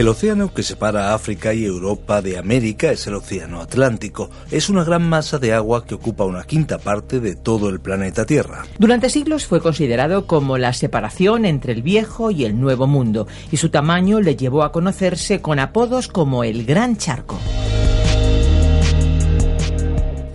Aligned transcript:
El 0.00 0.08
océano 0.08 0.54
que 0.54 0.62
separa 0.62 1.12
África 1.12 1.52
y 1.52 1.66
Europa 1.66 2.22
de 2.22 2.38
América 2.38 2.90
es 2.90 3.06
el 3.06 3.16
Océano 3.16 3.60
Atlántico. 3.60 4.30
Es 4.50 4.70
una 4.70 4.82
gran 4.82 5.06
masa 5.06 5.38
de 5.38 5.52
agua 5.52 5.84
que 5.84 5.94
ocupa 5.94 6.24
una 6.24 6.44
quinta 6.44 6.78
parte 6.78 7.20
de 7.20 7.36
todo 7.36 7.68
el 7.68 7.80
planeta 7.80 8.24
Tierra. 8.24 8.64
Durante 8.78 9.10
siglos 9.10 9.44
fue 9.46 9.60
considerado 9.60 10.26
como 10.26 10.56
la 10.56 10.72
separación 10.72 11.44
entre 11.44 11.74
el 11.74 11.82
viejo 11.82 12.30
y 12.30 12.46
el 12.46 12.58
nuevo 12.58 12.86
mundo, 12.86 13.28
y 13.52 13.58
su 13.58 13.68
tamaño 13.68 14.22
le 14.22 14.36
llevó 14.36 14.62
a 14.62 14.72
conocerse 14.72 15.42
con 15.42 15.58
apodos 15.58 16.08
como 16.08 16.44
el 16.44 16.64
Gran 16.64 16.96
Charco. 16.96 17.38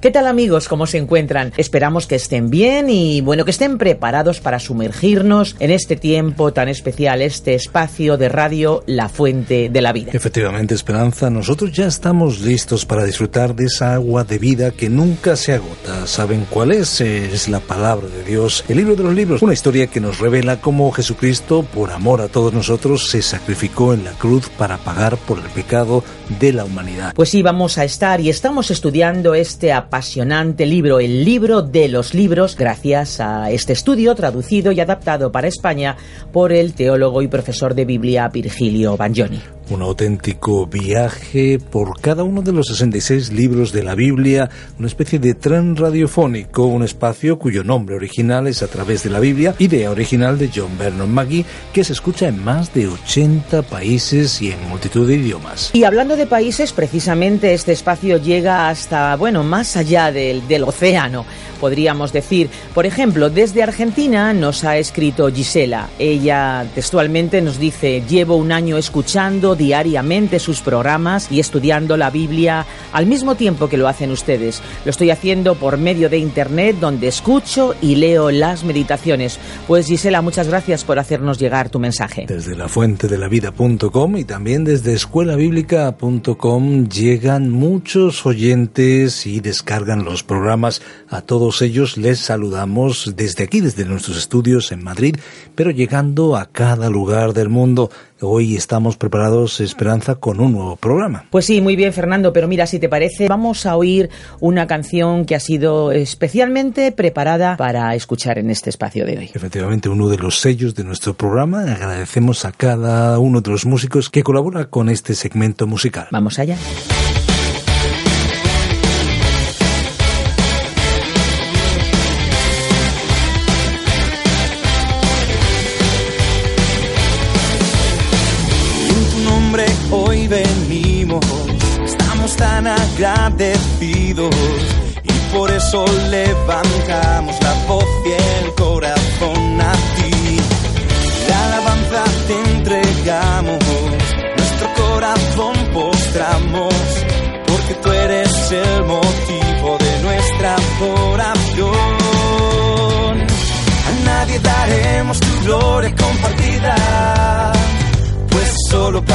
¿Qué 0.05 0.11
tal 0.11 0.27
amigos? 0.27 0.67
¿Cómo 0.67 0.85
se 0.85 0.99
encuentran? 0.99 1.51
Esperamos 1.57 2.05
que 2.05 2.13
estén 2.13 2.51
bien 2.51 2.91
y 2.91 3.21
bueno, 3.21 3.43
que 3.43 3.49
estén 3.49 3.79
preparados 3.79 4.39
para 4.39 4.59
sumergirnos 4.59 5.55
en 5.57 5.71
este 5.71 5.95
tiempo 5.95 6.53
tan 6.53 6.69
especial, 6.69 7.23
este 7.23 7.55
espacio 7.55 8.15
de 8.15 8.29
radio 8.29 8.83
La 8.85 9.09
Fuente 9.09 9.67
de 9.67 9.81
la 9.81 9.93
Vida. 9.93 10.11
Efectivamente, 10.13 10.75
Esperanza, 10.75 11.31
nosotros 11.31 11.71
ya 11.71 11.87
estamos 11.87 12.41
listos 12.41 12.85
para 12.85 13.03
disfrutar 13.03 13.55
de 13.55 13.65
esa 13.65 13.95
agua 13.95 14.23
de 14.23 14.37
vida 14.37 14.69
que 14.69 14.91
nunca 14.91 15.35
se 15.35 15.53
agota. 15.53 16.05
¿Saben 16.05 16.45
cuál 16.51 16.71
es? 16.71 17.01
Es 17.01 17.49
la 17.49 17.59
palabra 17.59 18.07
de 18.07 18.23
Dios, 18.25 18.63
el 18.67 18.77
libro 18.77 18.95
de 18.95 19.05
los 19.05 19.15
libros, 19.15 19.41
una 19.41 19.53
historia 19.53 19.87
que 19.87 20.01
nos 20.01 20.19
revela 20.19 20.61
cómo 20.61 20.91
Jesucristo, 20.91 21.65
por 21.73 21.89
amor 21.89 22.21
a 22.21 22.27
todos 22.27 22.53
nosotros, 22.53 23.09
se 23.09 23.23
sacrificó 23.23 23.95
en 23.95 24.03
la 24.03 24.11
cruz 24.11 24.49
para 24.49 24.77
pagar 24.77 25.17
por 25.17 25.39
el 25.39 25.45
pecado 25.45 26.03
de 26.39 26.53
la 26.53 26.63
humanidad. 26.63 27.13
Pues 27.15 27.29
sí, 27.29 27.41
vamos 27.41 27.79
a 27.79 27.83
estar 27.83 28.21
y 28.21 28.29
estamos 28.29 28.69
estudiando 28.69 29.33
este 29.33 29.73
apasionante 29.95 30.65
libro, 30.65 30.99
el 30.99 31.23
libro 31.23 31.61
de 31.61 31.87
los 31.87 32.13
libros, 32.13 32.57
gracias 32.57 33.21
a 33.21 33.49
este 33.49 33.71
estudio 33.71 34.13
traducido 34.13 34.73
y 34.73 34.81
adaptado 34.81 35.31
para 35.31 35.47
España 35.47 35.95
por 36.33 36.51
el 36.51 36.73
teólogo 36.73 37.21
y 37.21 37.29
profesor 37.29 37.73
de 37.73 37.85
Biblia 37.85 38.27
Virgilio 38.27 38.97
Bagnoni 38.97 39.39
un 39.69 39.81
auténtico 39.81 40.67
viaje 40.67 41.59
por 41.59 41.99
cada 41.99 42.23
uno 42.23 42.41
de 42.41 42.51
los 42.51 42.67
66 42.67 43.31
libros 43.31 43.71
de 43.71 43.83
la 43.83 43.95
Biblia, 43.95 44.49
una 44.77 44.87
especie 44.87 45.19
de 45.19 45.33
tren 45.33 45.75
radiofónico, 45.75 46.65
un 46.65 46.83
espacio 46.83 47.39
cuyo 47.39 47.63
nombre 47.63 47.95
original 47.95 48.47
es 48.47 48.63
a 48.63 48.67
través 48.67 49.03
de 49.03 49.09
la 49.09 49.19
Biblia, 49.19 49.55
idea 49.59 49.91
original 49.91 50.37
de 50.37 50.49
John 50.53 50.77
Vernon 50.77 51.11
Maggie, 51.13 51.45
que 51.73 51.83
se 51.83 51.93
escucha 51.93 52.27
en 52.27 52.43
más 52.43 52.73
de 52.73 52.87
80 52.87 53.63
países 53.63 54.41
y 54.41 54.51
en 54.51 54.69
multitud 54.69 55.07
de 55.07 55.15
idiomas. 55.15 55.71
Y 55.73 55.83
hablando 55.83 56.15
de 56.15 56.27
países, 56.27 56.73
precisamente 56.73 57.53
este 57.53 57.71
espacio 57.71 58.17
llega 58.17 58.69
hasta, 58.69 59.15
bueno, 59.15 59.43
más 59.43 59.75
allá 59.77 60.11
del, 60.11 60.47
del 60.47 60.63
océano 60.63 61.25
podríamos 61.55 62.13
decir. 62.13 62.49
Por 62.73 62.85
ejemplo, 62.85 63.29
desde 63.29 63.63
Argentina 63.63 64.33
nos 64.33 64.63
ha 64.63 64.77
escrito 64.77 65.31
Gisela. 65.31 65.89
Ella 65.97 66.65
textualmente 66.75 67.41
nos 67.41 67.57
dice, 67.57 68.03
llevo 68.07 68.35
un 68.35 68.51
año 68.51 68.77
escuchando 68.77 69.54
diariamente 69.55 70.39
sus 70.39 70.61
programas 70.61 71.31
y 71.31 71.39
estudiando 71.39 71.97
la 71.97 72.09
Biblia 72.09 72.65
al 72.91 73.05
mismo 73.05 73.35
tiempo 73.35 73.67
que 73.67 73.77
lo 73.77 73.87
hacen 73.87 74.11
ustedes. 74.11 74.61
Lo 74.83 74.91
estoy 74.91 75.11
haciendo 75.11 75.55
por 75.55 75.77
medio 75.77 76.09
de 76.09 76.17
Internet 76.17 76.77
donde 76.79 77.07
escucho 77.07 77.75
y 77.81 77.95
leo 77.95 78.31
las 78.31 78.63
meditaciones. 78.63 79.39
Pues 79.67 79.87
Gisela, 79.87 80.21
muchas 80.21 80.47
gracias 80.47 80.83
por 80.83 80.99
hacernos 80.99 81.39
llegar 81.39 81.69
tu 81.69 81.79
mensaje. 81.79 82.25
Desde 82.27 82.55
la 82.55 82.67
fuente 82.67 83.07
de 83.07 83.17
la 83.17 83.27
vida.com 83.27 84.17
y 84.17 84.23
también 84.23 84.63
desde 84.63 84.93
escuelabiblica.com 84.93 86.87
llegan 86.87 87.49
muchos 87.49 88.25
oyentes 88.25 89.25
y 89.25 89.39
descargan 89.39 90.03
los 90.03 90.23
programas 90.23 90.81
a 91.09 91.21
todos 91.21 91.61
ellos 91.61 91.97
les 91.97 92.19
saludamos 92.19 93.13
desde 93.15 93.43
aquí, 93.43 93.61
desde 93.61 93.85
nuestros 93.85 94.17
estudios 94.17 94.71
en 94.71 94.83
Madrid, 94.83 95.15
pero 95.55 95.71
llegando 95.71 96.35
a 96.35 96.47
cada 96.47 96.89
lugar 96.89 97.33
del 97.33 97.49
mundo. 97.49 97.89
Hoy 98.21 98.55
estamos 98.55 98.95
preparados, 98.95 99.59
Esperanza, 99.59 100.15
con 100.15 100.39
un 100.39 100.53
nuevo 100.53 100.77
programa. 100.77 101.25
Pues 101.29 101.45
sí, 101.45 101.59
muy 101.59 101.75
bien, 101.75 101.91
Fernando, 101.91 102.31
pero 102.31 102.47
mira, 102.47 102.65
si 102.65 102.79
te 102.79 102.87
parece, 102.87 103.27
vamos 103.27 103.65
a 103.65 103.75
oír 103.75 104.09
una 104.39 104.67
canción 104.67 105.25
que 105.25 105.35
ha 105.35 105.39
sido 105.41 105.91
especialmente 105.91 106.93
preparada 106.93 107.57
para 107.57 107.93
escuchar 107.93 108.39
en 108.39 108.49
este 108.49 108.69
espacio 108.69 109.05
de 109.05 109.17
hoy. 109.17 109.31
Efectivamente, 109.33 109.89
uno 109.89 110.07
de 110.07 110.17
los 110.17 110.39
sellos 110.39 110.75
de 110.75 110.85
nuestro 110.85 111.13
programa. 111.13 111.63
Agradecemos 111.63 112.45
a 112.45 112.53
cada 112.53 113.19
uno 113.19 113.41
de 113.41 113.51
los 113.51 113.65
músicos 113.65 114.09
que 114.09 114.23
colabora 114.23 114.69
con 114.69 114.87
este 114.87 115.13
segmento 115.13 115.67
musical. 115.67 116.07
Vamos 116.11 116.39
allá. 116.39 116.57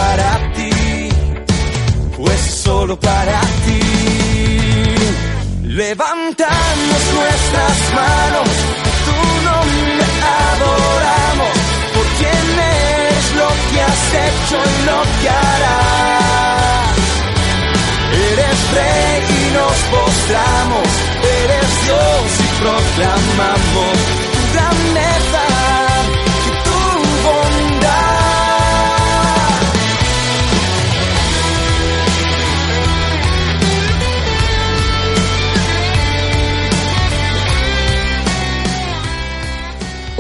Para 0.01 0.53
ti 0.55 0.71
pues 2.17 2.41
solo 2.65 2.99
para 2.99 3.41
ti. 3.65 3.81
Levantamos 5.63 7.03
nuestras 7.19 7.77
manos, 8.01 8.49
tu 9.07 9.19
nombre 9.49 10.05
adoramos, 10.53 11.55
por 11.95 12.07
quién 12.19 12.47
eres 12.59 13.27
lo 13.41 13.51
que 13.69 13.79
has 13.89 14.05
hecho 14.27 14.57
y 14.73 14.77
lo 14.89 15.01
que 15.21 15.29
harás. 15.29 16.97
Eres 18.31 18.59
rey 18.79 19.19
y 19.39 19.53
nos 19.59 19.77
postramos, 19.95 20.89
eres 21.43 21.71
Dios 21.85 22.27
y 22.45 22.49
proclamamos 22.63 24.20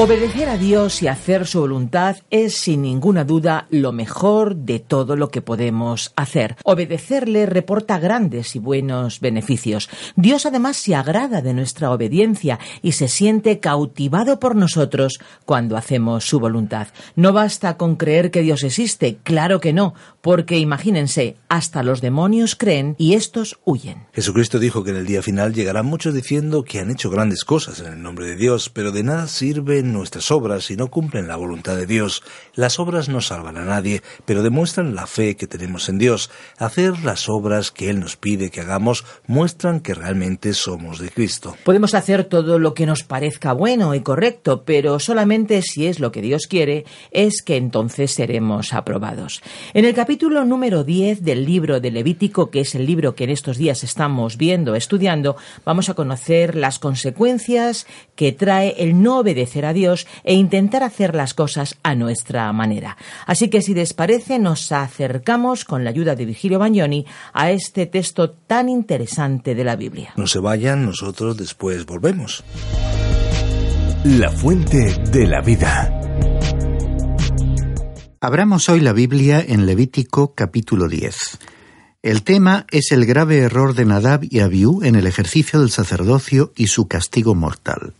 Obedecer 0.02 0.48
a 0.48 0.56
Dios 0.56 1.02
y 1.02 1.08
hacer 1.08 1.46
su 1.46 1.60
voluntad 1.60 2.16
es 2.30 2.56
sin 2.56 2.80
ninguna 2.80 3.24
duda 3.24 3.66
lo 3.68 3.92
mejor 3.92 4.56
de 4.56 4.78
todo 4.78 5.14
lo 5.14 5.28
que 5.28 5.42
podemos 5.42 6.14
hacer. 6.16 6.56
Obedecerle 6.64 7.44
reporta 7.44 7.98
grandes 7.98 8.56
y 8.56 8.60
buenos 8.60 9.20
beneficios. 9.20 9.90
Dios 10.16 10.46
además 10.46 10.78
se 10.78 10.94
agrada 10.94 11.42
de 11.42 11.52
nuestra 11.52 11.90
obediencia 11.90 12.58
y 12.80 12.92
se 12.92 13.08
siente 13.08 13.60
cautivado 13.60 14.40
por 14.40 14.56
nosotros 14.56 15.20
cuando 15.44 15.76
hacemos 15.76 16.24
su 16.24 16.40
voluntad. 16.40 16.88
No 17.14 17.34
basta 17.34 17.76
con 17.76 17.96
creer 17.96 18.30
que 18.30 18.40
Dios 18.40 18.64
existe, 18.64 19.18
claro 19.22 19.60
que 19.60 19.74
no, 19.74 19.92
porque 20.22 20.56
imagínense, 20.56 21.36
hasta 21.50 21.82
los 21.82 22.00
demonios 22.00 22.56
creen 22.56 22.94
y 22.96 23.12
estos 23.12 23.60
huyen. 23.66 24.06
Jesucristo 24.14 24.58
dijo 24.58 24.82
que 24.82 24.92
en 24.92 24.96
el 24.96 25.06
día 25.06 25.20
final 25.20 25.52
llegarán 25.52 25.84
muchos 25.84 26.14
diciendo 26.14 26.64
que 26.64 26.78
han 26.78 26.90
hecho 26.90 27.10
grandes 27.10 27.44
cosas 27.44 27.80
en 27.80 27.92
el 27.92 28.02
nombre 28.02 28.24
de 28.24 28.36
Dios, 28.36 28.70
pero 28.70 28.92
de 28.92 29.02
nada 29.02 29.26
sirven 29.26 29.89
nuestras 29.92 30.30
obras 30.30 30.70
y 30.70 30.76
no 30.76 30.88
cumplen 30.88 31.28
la 31.28 31.36
voluntad 31.36 31.76
de 31.76 31.86
Dios. 31.86 32.22
Las 32.54 32.78
obras 32.78 33.08
no 33.08 33.20
salvan 33.20 33.56
a 33.56 33.64
nadie, 33.64 34.02
pero 34.24 34.42
demuestran 34.42 34.94
la 34.94 35.06
fe 35.06 35.36
que 35.36 35.46
tenemos 35.46 35.88
en 35.88 35.98
Dios. 35.98 36.30
Hacer 36.58 37.04
las 37.04 37.28
obras 37.28 37.70
que 37.70 37.90
Él 37.90 38.00
nos 38.00 38.16
pide 38.16 38.50
que 38.50 38.60
hagamos 38.60 39.04
muestran 39.26 39.80
que 39.80 39.94
realmente 39.94 40.54
somos 40.54 40.98
de 40.98 41.10
Cristo. 41.10 41.56
Podemos 41.64 41.94
hacer 41.94 42.24
todo 42.24 42.58
lo 42.58 42.74
que 42.74 42.86
nos 42.86 43.02
parezca 43.02 43.52
bueno 43.52 43.94
y 43.94 44.00
correcto, 44.00 44.64
pero 44.64 44.98
solamente 44.98 45.62
si 45.62 45.86
es 45.86 46.00
lo 46.00 46.12
que 46.12 46.22
Dios 46.22 46.46
quiere, 46.48 46.84
es 47.10 47.42
que 47.42 47.56
entonces 47.56 48.12
seremos 48.12 48.72
aprobados. 48.72 49.42
En 49.74 49.84
el 49.84 49.94
capítulo 49.94 50.44
número 50.44 50.84
10 50.84 51.22
del 51.22 51.44
libro 51.44 51.80
de 51.80 51.90
Levítico, 51.90 52.50
que 52.50 52.60
es 52.60 52.74
el 52.74 52.86
libro 52.86 53.14
que 53.14 53.24
en 53.24 53.30
estos 53.30 53.56
días 53.56 53.84
estamos 53.84 54.36
viendo, 54.36 54.74
estudiando, 54.74 55.36
vamos 55.64 55.88
a 55.88 55.94
conocer 55.94 56.54
las 56.54 56.78
consecuencias 56.78 57.86
que 58.16 58.32
trae 58.32 58.74
el 58.78 59.02
no 59.02 59.18
obedecer 59.18 59.64
a 59.64 59.72
Dios 59.72 59.79
e 60.24 60.34
intentar 60.34 60.82
hacer 60.82 61.14
las 61.14 61.34
cosas 61.34 61.76
a 61.82 61.94
nuestra 61.94 62.52
manera. 62.52 62.96
Así 63.26 63.48
que 63.48 63.62
si 63.62 63.74
les 63.74 63.94
parece, 63.94 64.38
nos 64.38 64.72
acercamos 64.72 65.64
con 65.64 65.84
la 65.84 65.90
ayuda 65.90 66.14
de 66.14 66.26
Virgilio 66.26 66.58
Bagnoni 66.58 67.06
a 67.32 67.50
este 67.50 67.86
texto 67.86 68.30
tan 68.30 68.68
interesante 68.68 69.54
de 69.54 69.64
la 69.64 69.76
Biblia. 69.76 70.12
No 70.16 70.26
se 70.26 70.38
vayan, 70.38 70.84
nosotros 70.84 71.36
después 71.36 71.86
volvemos. 71.86 72.44
La 74.04 74.30
fuente 74.30 74.94
de 75.10 75.26
la 75.26 75.40
vida. 75.40 75.96
Abramos 78.20 78.68
hoy 78.68 78.80
la 78.80 78.92
Biblia 78.92 79.42
en 79.46 79.64
Levítico 79.64 80.34
capítulo 80.34 80.88
10. 80.88 81.38
El 82.02 82.22
tema 82.22 82.64
es 82.70 82.92
el 82.92 83.04
grave 83.04 83.38
error 83.38 83.74
de 83.74 83.84
Nadab 83.84 84.20
y 84.22 84.40
Abiú 84.40 84.82
en 84.82 84.94
el 84.94 85.06
ejercicio 85.06 85.60
del 85.60 85.70
sacerdocio 85.70 86.50
y 86.56 86.68
su 86.68 86.88
castigo 86.88 87.34
mortal. 87.34 87.92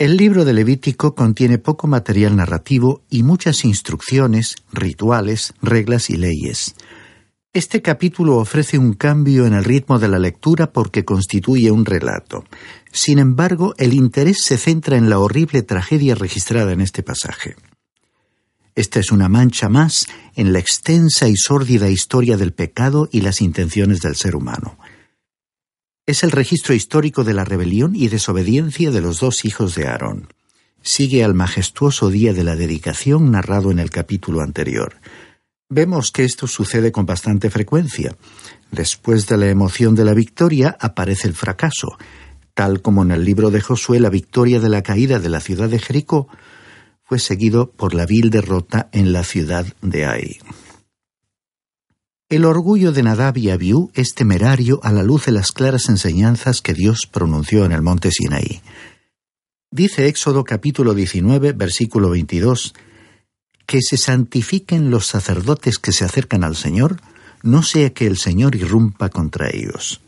El 0.00 0.16
libro 0.16 0.44
de 0.44 0.52
Levítico 0.52 1.16
contiene 1.16 1.58
poco 1.58 1.88
material 1.88 2.36
narrativo 2.36 3.02
y 3.10 3.24
muchas 3.24 3.64
instrucciones, 3.64 4.54
rituales, 4.72 5.54
reglas 5.60 6.08
y 6.08 6.16
leyes. 6.16 6.76
Este 7.52 7.82
capítulo 7.82 8.36
ofrece 8.36 8.78
un 8.78 8.92
cambio 8.92 9.44
en 9.44 9.54
el 9.54 9.64
ritmo 9.64 9.98
de 9.98 10.06
la 10.06 10.20
lectura 10.20 10.70
porque 10.70 11.04
constituye 11.04 11.72
un 11.72 11.84
relato. 11.84 12.44
Sin 12.92 13.18
embargo, 13.18 13.74
el 13.76 13.92
interés 13.92 14.44
se 14.44 14.56
centra 14.56 14.96
en 14.96 15.10
la 15.10 15.18
horrible 15.18 15.62
tragedia 15.62 16.14
registrada 16.14 16.70
en 16.70 16.80
este 16.80 17.02
pasaje. 17.02 17.56
Esta 18.76 19.00
es 19.00 19.10
una 19.10 19.28
mancha 19.28 19.68
más 19.68 20.06
en 20.36 20.52
la 20.52 20.60
extensa 20.60 21.26
y 21.26 21.34
sórdida 21.36 21.90
historia 21.90 22.36
del 22.36 22.52
pecado 22.52 23.08
y 23.10 23.22
las 23.22 23.40
intenciones 23.40 24.00
del 24.00 24.14
ser 24.14 24.36
humano 24.36 24.78
es 26.08 26.22
el 26.22 26.30
registro 26.30 26.74
histórico 26.74 27.22
de 27.22 27.34
la 27.34 27.44
rebelión 27.44 27.94
y 27.94 28.08
desobediencia 28.08 28.90
de 28.90 29.02
los 29.02 29.20
dos 29.20 29.44
hijos 29.44 29.74
de 29.74 29.88
Aarón. 29.88 30.32
Sigue 30.80 31.22
al 31.22 31.34
majestuoso 31.34 32.08
día 32.08 32.32
de 32.32 32.44
la 32.44 32.56
dedicación 32.56 33.30
narrado 33.30 33.70
en 33.70 33.78
el 33.78 33.90
capítulo 33.90 34.40
anterior. 34.40 34.94
Vemos 35.68 36.10
que 36.10 36.24
esto 36.24 36.46
sucede 36.46 36.92
con 36.92 37.04
bastante 37.04 37.50
frecuencia. 37.50 38.16
Después 38.70 39.26
de 39.26 39.36
la 39.36 39.50
emoción 39.50 39.94
de 39.94 40.06
la 40.06 40.14
victoria 40.14 40.78
aparece 40.80 41.28
el 41.28 41.34
fracaso, 41.34 41.98
tal 42.54 42.80
como 42.80 43.02
en 43.02 43.10
el 43.10 43.22
libro 43.26 43.50
de 43.50 43.60
Josué 43.60 44.00
la 44.00 44.08
victoria 44.08 44.60
de 44.60 44.70
la 44.70 44.82
caída 44.82 45.18
de 45.18 45.28
la 45.28 45.40
ciudad 45.40 45.68
de 45.68 45.78
Jericó 45.78 46.26
fue 47.04 47.18
seguido 47.18 47.70
por 47.70 47.92
la 47.92 48.06
vil 48.06 48.30
derrota 48.30 48.88
en 48.92 49.12
la 49.12 49.24
ciudad 49.24 49.66
de 49.82 50.06
Ai. 50.06 50.38
El 52.30 52.44
orgullo 52.44 52.92
de 52.92 53.02
Nadab 53.02 53.38
y 53.38 53.48
Abiú 53.48 53.90
es 53.94 54.12
temerario 54.12 54.80
a 54.82 54.92
la 54.92 55.02
luz 55.02 55.24
de 55.24 55.32
las 55.32 55.50
claras 55.50 55.88
enseñanzas 55.88 56.60
que 56.60 56.74
Dios 56.74 57.08
pronunció 57.10 57.64
en 57.64 57.72
el 57.72 57.80
monte 57.80 58.10
Sinaí. 58.10 58.60
Dice 59.70 60.08
Éxodo 60.08 60.44
capítulo 60.44 60.92
19, 60.92 61.52
versículo 61.52 62.10
22, 62.10 62.74
que 63.64 63.80
se 63.80 63.96
santifiquen 63.96 64.90
los 64.90 65.06
sacerdotes 65.06 65.78
que 65.78 65.90
se 65.90 66.04
acercan 66.04 66.44
al 66.44 66.54
Señor, 66.54 67.00
no 67.42 67.62
sea 67.62 67.94
que 67.94 68.06
el 68.06 68.18
Señor 68.18 68.56
irrumpa 68.56 69.08
contra 69.08 69.48
ellos. 69.48 70.02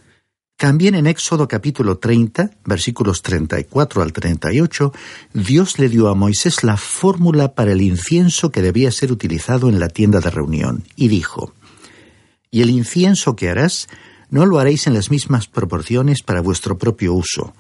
También 0.59 0.97
en 0.97 1.07
Éxodo 1.07 1.49
capítulo 1.49 1.97
30, 1.97 2.51
versículos 2.67 3.23
34 3.23 4.03
al 4.03 4.13
38, 4.13 4.93
Dios 5.33 5.79
le 5.79 5.89
dio 5.89 6.09
a 6.09 6.15
Moisés 6.15 6.65
la 6.65 6.77
fórmula 6.77 7.55
para 7.55 7.73
el 7.73 7.81
incienso 7.81 8.51
que 8.51 8.61
debía 8.61 8.93
ser 8.93 9.11
utilizado 9.11 9.71
en 9.71 9.81
la 9.81 9.89
tienda 9.89 10.21
de 10.21 10.29
reunión, 10.29 10.85
y 10.97 11.09
dijo, 11.09 11.55
y 12.51 12.63
el 12.63 12.71
incienso 12.71 13.37
que 13.37 13.49
harás 13.49 13.89
no 14.29 14.47
lo 14.47 14.59
haréis 14.59 14.87
en 14.87 14.95
las 14.95 15.11
mismas 15.11 15.47
proporciones 15.47 16.23
para 16.23 16.41
vuestro 16.41 16.79
propio 16.79 17.15
uso. 17.15 17.55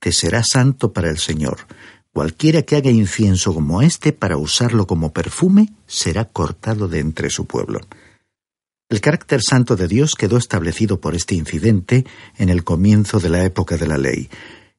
Te 0.00 0.12
será 0.12 0.42
santo 0.42 0.92
para 0.92 1.10
el 1.10 1.18
Señor. 1.18 1.66
Cualquiera 2.12 2.62
que 2.62 2.76
haga 2.76 2.90
incienso 2.90 3.52
como 3.52 3.82
este 3.82 4.12
para 4.12 4.38
usarlo 4.38 4.86
como 4.86 5.12
perfume 5.12 5.72
será 5.86 6.24
cortado 6.24 6.88
de 6.88 7.00
entre 7.00 7.30
su 7.30 7.46
pueblo. 7.46 7.80
El 8.88 9.00
carácter 9.00 9.42
santo 9.42 9.76
de 9.76 9.88
Dios 9.88 10.14
quedó 10.14 10.36
establecido 10.36 11.00
por 11.00 11.14
este 11.14 11.34
incidente 11.34 12.06
en 12.38 12.48
el 12.48 12.62
comienzo 12.62 13.18
de 13.18 13.28
la 13.28 13.44
época 13.44 13.76
de 13.76 13.88
la 13.88 13.98
ley, 13.98 14.30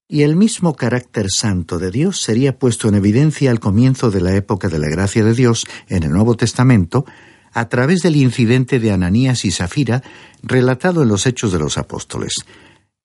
y 0.07 0.21
el 0.21 0.37
mismo 0.37 0.75
carácter 0.75 1.27
santo 1.29 1.77
de 1.77 1.91
Dios 1.91 2.21
sería 2.21 2.57
puesto 2.57 2.87
en 2.87 2.95
evidencia 2.95 3.51
al 3.51 3.59
comienzo 3.59 4.09
de 4.09 4.21
la 4.21 4.33
época 4.33 4.69
de 4.69 4.79
la 4.79 4.87
gracia 4.87 5.25
de 5.25 5.33
Dios 5.33 5.65
en 5.89 6.03
el 6.03 6.11
Nuevo 6.11 6.35
Testamento, 6.35 7.05
a 7.53 7.69
través 7.69 8.01
del 8.01 8.15
incidente 8.15 8.79
de 8.79 8.91
Ananías 8.91 9.45
y 9.45 9.51
Zafira 9.51 10.03
relatado 10.43 11.03
en 11.03 11.09
los 11.09 11.25
Hechos 11.25 11.51
de 11.51 11.59
los 11.59 11.77
Apóstoles. 11.77 12.33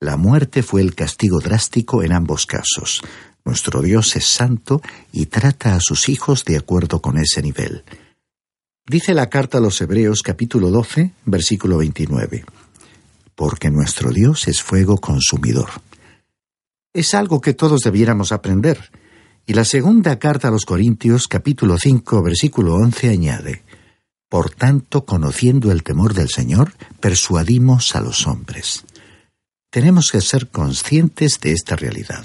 La 0.01 0.17
muerte 0.17 0.63
fue 0.63 0.81
el 0.81 0.95
castigo 0.95 1.41
drástico 1.41 2.03
en 2.03 2.13
ambos 2.13 2.47
casos. 2.47 3.03
Nuestro 3.45 3.83
Dios 3.83 4.17
es 4.17 4.27
santo 4.27 4.83
y 5.13 5.27
trata 5.27 5.75
a 5.75 5.81
sus 5.81 6.09
hijos 6.09 6.45
de 6.45 6.57
acuerdo 6.57 7.01
con 7.01 7.19
ese 7.19 7.43
nivel. 7.43 7.85
Dice 8.87 9.15
la 9.15 9.31
carta 9.31 9.59
a 9.59 9.61
los 9.61 9.81
Hebreos 9.81 10.23
capítulo 10.23 10.71
12, 10.71 11.13
versículo 11.25 11.79
29. 11.79 12.45
Porque 13.35 13.71
nuestro 13.71 14.11
Dios 14.11 14.49
es 14.49 14.63
fuego 14.63 14.99
consumidor. 14.99 15.71
Es 16.93 17.15
algo 17.15 17.41
que 17.41 17.55
todos 17.55 17.83
debiéramos 17.83 18.33
aprender. 18.33 18.91
Y 19.47 19.55
la 19.55 19.65
segunda 19.65 20.19
carta 20.19 20.49
a 20.49 20.51
los 20.51 20.65
Corintios 20.67 21.27
capítulo 21.27 21.79
5, 21.79 22.23
versículo 22.23 22.75
11 22.75 23.09
añade. 23.09 23.63
Por 24.33 24.49
tanto, 24.49 25.05
conociendo 25.05 25.71
el 25.73 25.83
temor 25.83 26.15
del 26.15 26.31
Señor, 26.31 26.73
persuadimos 27.01 27.95
a 27.95 28.01
los 28.01 28.27
hombres. 28.27 28.83
Tenemos 29.71 30.11
que 30.11 30.23
ser 30.23 30.49
conscientes 30.49 31.39
de 31.39 31.53
esta 31.53 31.77
realidad. 31.77 32.25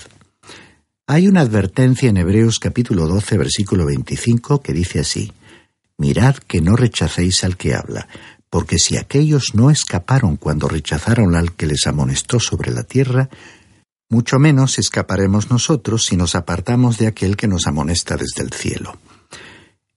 Hay 1.06 1.28
una 1.28 1.42
advertencia 1.42 2.08
en 2.08 2.16
Hebreos 2.16 2.60
capítulo 2.60 3.08
12, 3.08 3.38
versículo 3.38 3.86
25, 3.86 4.62
que 4.62 4.72
dice 4.72 5.02
así, 5.02 5.34
Mirad 5.98 6.38
que 6.38 6.62
no 6.62 6.78
rechacéis 6.78 7.44
al 7.44 7.58
que 7.58 7.76
habla, 7.76 8.08
porque 8.50 8.80
si 8.80 8.96
aquellos 8.96 9.54
no 9.54 9.70
escaparon 9.70 10.38
cuando 10.38 10.70
rechazaron 10.70 11.36
al 11.36 11.56
que 11.58 11.66
les 11.66 11.88
amonestó 11.88 12.40
sobre 12.40 12.72
la 12.72 12.84
tierra, 12.84 13.30
mucho 14.10 14.40
menos 14.40 14.80
escaparemos 14.80 15.52
nosotros 15.52 16.06
si 16.06 16.16
nos 16.16 16.36
apartamos 16.36 17.00
de 17.00 17.08
aquel 17.08 17.36
que 17.36 17.50
nos 17.50 17.68
amonesta 17.68 18.16
desde 18.16 18.44
el 18.44 18.54
cielo. 18.54 18.98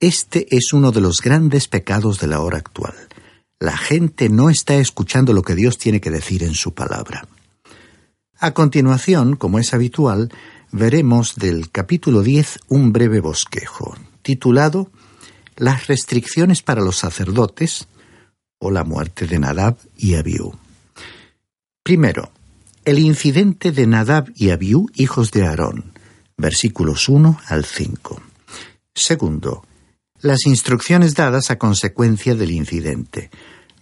Este 0.00 0.56
es 0.56 0.72
uno 0.72 0.92
de 0.92 1.02
los 1.02 1.20
grandes 1.20 1.68
pecados 1.68 2.18
de 2.20 2.26
la 2.26 2.40
hora 2.40 2.56
actual. 2.56 2.94
La 3.58 3.76
gente 3.76 4.30
no 4.30 4.48
está 4.48 4.76
escuchando 4.76 5.34
lo 5.34 5.42
que 5.42 5.54
Dios 5.54 5.76
tiene 5.76 6.00
que 6.00 6.10
decir 6.10 6.42
en 6.42 6.54
su 6.54 6.72
palabra. 6.72 7.28
A 8.38 8.52
continuación, 8.52 9.36
como 9.36 9.58
es 9.58 9.74
habitual, 9.74 10.32
veremos 10.72 11.36
del 11.36 11.70
capítulo 11.70 12.22
10 12.22 12.60
un 12.68 12.94
breve 12.94 13.20
bosquejo, 13.20 13.94
titulado 14.22 14.90
Las 15.56 15.86
restricciones 15.88 16.62
para 16.62 16.80
los 16.80 16.96
sacerdotes 16.96 17.86
o 18.58 18.70
la 18.70 18.84
muerte 18.84 19.26
de 19.26 19.38
Nadab 19.38 19.76
y 19.98 20.14
Abiú. 20.14 20.54
Primero, 21.82 22.32
el 22.86 22.98
incidente 22.98 23.70
de 23.70 23.86
Nadab 23.86 24.32
y 24.34 24.48
Abiú, 24.48 24.86
hijos 24.94 25.30
de 25.30 25.46
Aarón, 25.46 25.92
versículos 26.38 27.10
1 27.10 27.38
al 27.48 27.66
5. 27.66 28.22
Segundo, 28.94 29.64
las 30.22 30.46
instrucciones 30.46 31.14
dadas 31.14 31.50
a 31.50 31.58
consecuencia 31.58 32.34
del 32.34 32.50
incidente, 32.50 33.30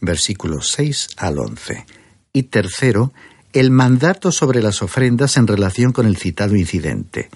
versículos 0.00 0.71
6 0.73 1.09
al 1.16 1.38
11. 1.38 1.87
Y 2.33 2.45
tercero, 2.45 3.12
el 3.52 3.71
mandato 3.71 4.30
sobre 4.30 4.62
las 4.62 4.83
ofrendas 4.83 5.37
en 5.37 5.47
relación 5.47 5.92
con 5.92 6.07
el 6.07 6.16
citado 6.16 6.54
incidente, 6.54 7.28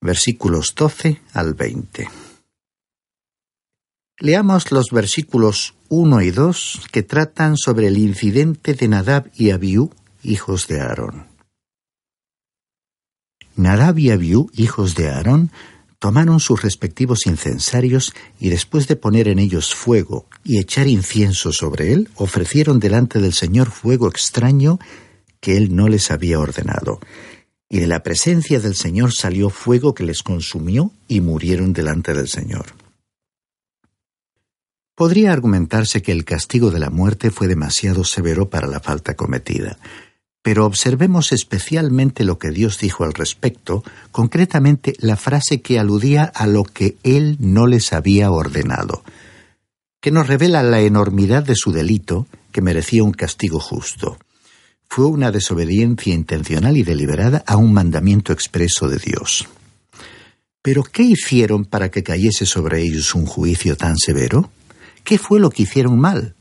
versículos 0.00 0.74
12 0.74 1.20
al 1.34 1.54
20. 1.54 2.08
Leamos 4.20 4.72
los 4.72 4.86
versículos 4.90 5.74
1 5.90 6.22
y 6.22 6.30
2 6.30 6.82
que 6.90 7.02
tratan 7.02 7.56
sobre 7.56 7.86
el 7.88 7.98
incidente 7.98 8.74
de 8.74 8.88
Nadab 8.88 9.30
y 9.34 9.50
Abiú, 9.50 9.90
hijos 10.22 10.66
de 10.66 10.80
Aarón. 10.80 11.26
Nadab 13.54 13.98
y 13.98 14.10
Abiú, 14.10 14.50
hijos 14.54 14.94
de 14.94 15.10
Aarón, 15.10 15.50
tomaron 15.98 16.40
sus 16.40 16.62
respectivos 16.62 17.26
incensarios 17.26 18.14
y 18.38 18.50
después 18.50 18.86
de 18.88 18.96
poner 18.96 19.28
en 19.28 19.38
ellos 19.38 19.74
fuego 19.74 20.26
y 20.44 20.58
echar 20.58 20.86
incienso 20.86 21.52
sobre 21.52 21.92
él, 21.92 22.08
ofrecieron 22.16 22.78
delante 22.78 23.20
del 23.20 23.32
Señor 23.32 23.70
fuego 23.70 24.08
extraño 24.08 24.78
que 25.40 25.56
él 25.56 25.74
no 25.74 25.88
les 25.88 26.10
había 26.10 26.38
ordenado. 26.38 27.00
Y 27.68 27.80
de 27.80 27.86
la 27.86 28.02
presencia 28.02 28.60
del 28.60 28.74
Señor 28.74 29.12
salió 29.12 29.50
fuego 29.50 29.94
que 29.94 30.04
les 30.04 30.22
consumió 30.22 30.92
y 31.06 31.20
murieron 31.20 31.72
delante 31.72 32.14
del 32.14 32.28
Señor. 32.28 32.66
Podría 34.94 35.32
argumentarse 35.32 36.02
que 36.02 36.10
el 36.10 36.24
castigo 36.24 36.70
de 36.70 36.80
la 36.80 36.90
muerte 36.90 37.30
fue 37.30 37.46
demasiado 37.46 38.02
severo 38.02 38.50
para 38.50 38.66
la 38.66 38.80
falta 38.80 39.14
cometida, 39.14 39.78
pero 40.42 40.66
observemos 40.66 41.32
especialmente 41.32 42.24
lo 42.24 42.38
que 42.38 42.50
Dios 42.50 42.78
dijo 42.78 43.04
al 43.04 43.12
respecto, 43.12 43.82
concretamente 44.12 44.94
la 44.98 45.16
frase 45.16 45.60
que 45.60 45.78
aludía 45.78 46.24
a 46.24 46.46
lo 46.46 46.64
que 46.64 46.96
Él 47.02 47.36
no 47.40 47.66
les 47.66 47.92
había 47.92 48.30
ordenado, 48.30 49.02
que 50.00 50.10
nos 50.10 50.26
revela 50.26 50.62
la 50.62 50.80
enormidad 50.80 51.42
de 51.42 51.56
su 51.56 51.72
delito, 51.72 52.26
que 52.52 52.62
merecía 52.62 53.02
un 53.02 53.12
castigo 53.12 53.60
justo. 53.60 54.18
Fue 54.88 55.06
una 55.06 55.30
desobediencia 55.30 56.14
intencional 56.14 56.76
y 56.76 56.82
deliberada 56.82 57.44
a 57.46 57.56
un 57.56 57.74
mandamiento 57.74 58.32
expreso 58.32 58.88
de 58.88 58.98
Dios. 58.98 59.46
Pero 60.62 60.82
¿qué 60.82 61.02
hicieron 61.02 61.64
para 61.64 61.90
que 61.90 62.02
cayese 62.02 62.46
sobre 62.46 62.82
ellos 62.82 63.14
un 63.14 63.26
juicio 63.26 63.76
tan 63.76 63.96
severo? 63.96 64.50
¿Qué 65.04 65.18
fue 65.18 65.40
lo 65.40 65.50
que 65.50 65.64
hicieron 65.64 65.98
mal? 65.98 66.34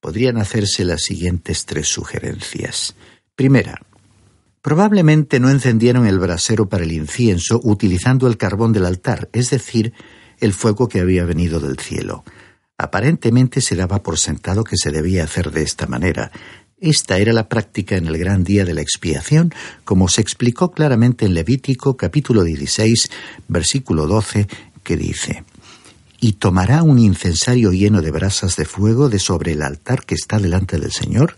Podrían 0.00 0.38
hacerse 0.38 0.84
las 0.84 1.02
siguientes 1.02 1.66
tres 1.66 1.88
sugerencias. 1.88 2.94
Primera, 3.38 3.80
probablemente 4.62 5.38
no 5.38 5.48
encendieron 5.48 6.08
el 6.08 6.18
brasero 6.18 6.68
para 6.68 6.82
el 6.82 6.90
incienso 6.90 7.60
utilizando 7.62 8.26
el 8.26 8.36
carbón 8.36 8.72
del 8.72 8.84
altar, 8.84 9.28
es 9.32 9.50
decir, 9.50 9.92
el 10.40 10.52
fuego 10.52 10.88
que 10.88 10.98
había 10.98 11.24
venido 11.24 11.60
del 11.60 11.78
cielo. 11.78 12.24
Aparentemente 12.78 13.60
se 13.60 13.76
daba 13.76 14.02
por 14.02 14.18
sentado 14.18 14.64
que 14.64 14.76
se 14.76 14.90
debía 14.90 15.22
hacer 15.22 15.52
de 15.52 15.62
esta 15.62 15.86
manera. 15.86 16.32
Esta 16.80 17.18
era 17.18 17.32
la 17.32 17.48
práctica 17.48 17.94
en 17.94 18.08
el 18.08 18.18
gran 18.18 18.42
día 18.42 18.64
de 18.64 18.74
la 18.74 18.82
expiación, 18.82 19.54
como 19.84 20.08
se 20.08 20.20
explicó 20.20 20.72
claramente 20.72 21.24
en 21.24 21.34
Levítico 21.34 21.96
capítulo 21.96 22.42
16, 22.42 23.08
versículo 23.46 24.08
12, 24.08 24.48
que 24.82 24.96
dice, 24.96 25.44
Y 26.18 26.32
tomará 26.32 26.82
un 26.82 26.98
incensario 26.98 27.70
lleno 27.70 28.02
de 28.02 28.10
brasas 28.10 28.56
de 28.56 28.64
fuego 28.64 29.08
de 29.08 29.20
sobre 29.20 29.52
el 29.52 29.62
altar 29.62 30.04
que 30.04 30.16
está 30.16 30.40
delante 30.40 30.80
del 30.80 30.90
Señor, 30.90 31.36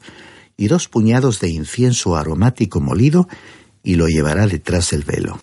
y 0.61 0.69
dos 0.69 0.89
puñados 0.89 1.41
de 1.41 1.49
incienso 1.49 2.17
aromático 2.17 2.83
molido 2.83 3.27
y 3.83 3.95
lo 3.95 4.09
llevará 4.09 4.47
detrás 4.47 4.91
del 4.91 5.05
velo. 5.05 5.41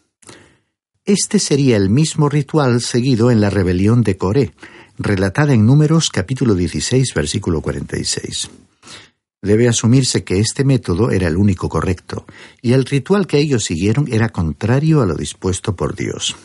Este 1.05 1.39
sería 1.39 1.75
el 1.75 1.89
mismo 1.89 2.29
ritual 2.29 2.81
seguido 2.81 3.31
en 3.31 3.41
la 3.41 3.49
rebelión 3.49 4.03
de 4.03 4.15
Coré, 4.15 4.53
relatada 4.99 5.55
en 5.55 5.65
Números 5.65 6.11
capítulo 6.11 6.53
16 6.53 7.15
versículo 7.15 7.61
46. 7.61 8.51
Debe 9.41 9.67
asumirse 9.67 10.23
que 10.23 10.39
este 10.39 10.63
método 10.63 11.09
era 11.09 11.27
el 11.27 11.37
único 11.37 11.67
correcto, 11.67 12.27
y 12.61 12.73
el 12.73 12.85
ritual 12.85 13.25
que 13.25 13.39
ellos 13.39 13.63
siguieron 13.63 14.07
era 14.11 14.29
contrario 14.29 15.01
a 15.01 15.07
lo 15.07 15.15
dispuesto 15.15 15.75
por 15.75 15.95
Dios. 15.95 16.35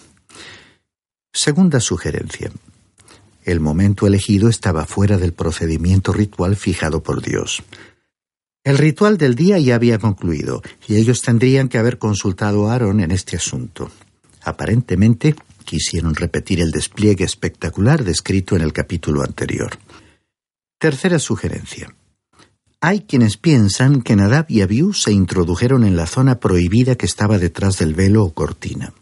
Segunda 1.30 1.78
sugerencia. 1.78 2.50
El 3.44 3.60
momento 3.60 4.06
elegido 4.06 4.48
estaba 4.48 4.86
fuera 4.86 5.18
del 5.18 5.34
procedimiento 5.34 6.14
ritual 6.14 6.56
fijado 6.56 7.02
por 7.02 7.20
Dios. 7.20 7.62
El 8.64 8.78
ritual 8.78 9.18
del 9.18 9.34
día 9.34 9.58
ya 9.58 9.74
había 9.74 9.98
concluido, 9.98 10.62
y 10.86 10.94
ellos 10.94 11.20
tendrían 11.20 11.68
que 11.68 11.78
haber 11.78 11.98
consultado 11.98 12.68
a 12.68 12.72
Aarón 12.72 13.00
en 13.00 13.10
este 13.10 13.36
asunto. 13.36 13.90
Aparentemente, 14.44 15.34
quisieron 15.64 16.14
repetir 16.14 16.60
el 16.60 16.70
despliegue 16.70 17.24
espectacular 17.24 18.04
descrito 18.04 18.54
en 18.54 18.62
el 18.62 18.72
capítulo 18.72 19.22
anterior. 19.22 19.78
Tercera 20.78 21.18
sugerencia. 21.18 21.92
Hay 22.80 23.00
quienes 23.00 23.36
piensan 23.36 24.00
que 24.02 24.14
Nadab 24.14 24.46
y 24.48 24.60
Abiú 24.60 24.92
se 24.92 25.12
introdujeron 25.12 25.82
en 25.84 25.96
la 25.96 26.06
zona 26.06 26.38
prohibida 26.38 26.94
que 26.94 27.06
estaba 27.06 27.38
detrás 27.38 27.78
del 27.78 27.94
velo 27.94 28.24
o 28.24 28.32
cortina. 28.32 28.92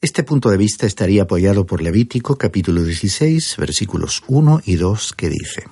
Este 0.00 0.22
punto 0.22 0.50
de 0.50 0.58
vista 0.58 0.86
estaría 0.86 1.22
apoyado 1.22 1.66
por 1.66 1.82
Levítico 1.82 2.36
capítulo 2.36 2.82
16 2.82 3.56
versículos 3.58 4.22
1 4.26 4.60
y 4.66 4.76
2 4.76 5.12
que 5.14 5.30
dice 5.30 5.64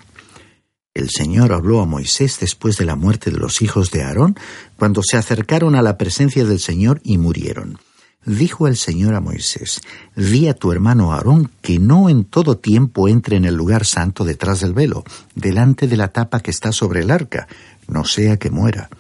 el 0.94 1.08
Señor 1.10 1.52
habló 1.52 1.80
a 1.80 1.86
Moisés 1.86 2.38
después 2.40 2.76
de 2.76 2.84
la 2.84 2.96
muerte 2.96 3.30
de 3.30 3.38
los 3.38 3.62
hijos 3.62 3.90
de 3.90 4.02
Aarón, 4.02 4.36
cuando 4.76 5.02
se 5.02 5.16
acercaron 5.16 5.74
a 5.74 5.82
la 5.82 5.96
presencia 5.96 6.44
del 6.44 6.60
Señor 6.60 7.00
y 7.02 7.18
murieron. 7.18 7.78
Dijo 8.24 8.68
el 8.68 8.76
Señor 8.76 9.14
a 9.14 9.20
Moisés, 9.20 9.80
di 10.14 10.46
a 10.46 10.54
tu 10.54 10.70
hermano 10.70 11.12
Aarón 11.12 11.50
que 11.60 11.80
no 11.80 12.08
en 12.08 12.24
todo 12.24 12.56
tiempo 12.56 13.08
entre 13.08 13.36
en 13.36 13.44
el 13.44 13.56
lugar 13.56 13.84
santo 13.84 14.24
detrás 14.24 14.60
del 14.60 14.74
velo, 14.74 15.02
delante 15.34 15.88
de 15.88 15.96
la 15.96 16.08
tapa 16.08 16.40
que 16.40 16.52
está 16.52 16.70
sobre 16.70 17.00
el 17.00 17.10
arca, 17.10 17.48
no 17.88 18.04
sea 18.04 18.36
que 18.36 18.50
muera, 18.50 18.90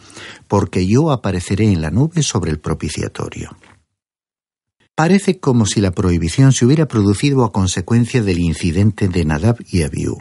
porque 0.48 0.86
yo 0.86 1.12
apareceré 1.12 1.70
en 1.70 1.82
la 1.82 1.90
nube 1.90 2.22
sobre 2.22 2.50
el 2.50 2.58
propiciatorio. 2.58 3.56
Parece 4.96 5.38
como 5.38 5.66
si 5.66 5.80
la 5.80 5.92
prohibición 5.92 6.52
se 6.52 6.66
hubiera 6.66 6.86
producido 6.86 7.44
a 7.44 7.52
consecuencia 7.52 8.22
del 8.22 8.40
incidente 8.40 9.08
de 9.08 9.24
Nadab 9.24 9.56
y 9.70 9.82
Abiú. 9.82 10.18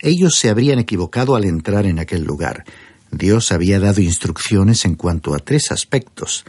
Ellos 0.00 0.36
se 0.36 0.48
habrían 0.48 0.78
equivocado 0.78 1.36
al 1.36 1.44
entrar 1.44 1.86
en 1.86 1.98
aquel 1.98 2.24
lugar. 2.24 2.64
Dios 3.10 3.52
había 3.52 3.80
dado 3.80 4.00
instrucciones 4.00 4.84
en 4.84 4.94
cuanto 4.94 5.34
a 5.34 5.38
tres 5.38 5.70
aspectos 5.70 6.44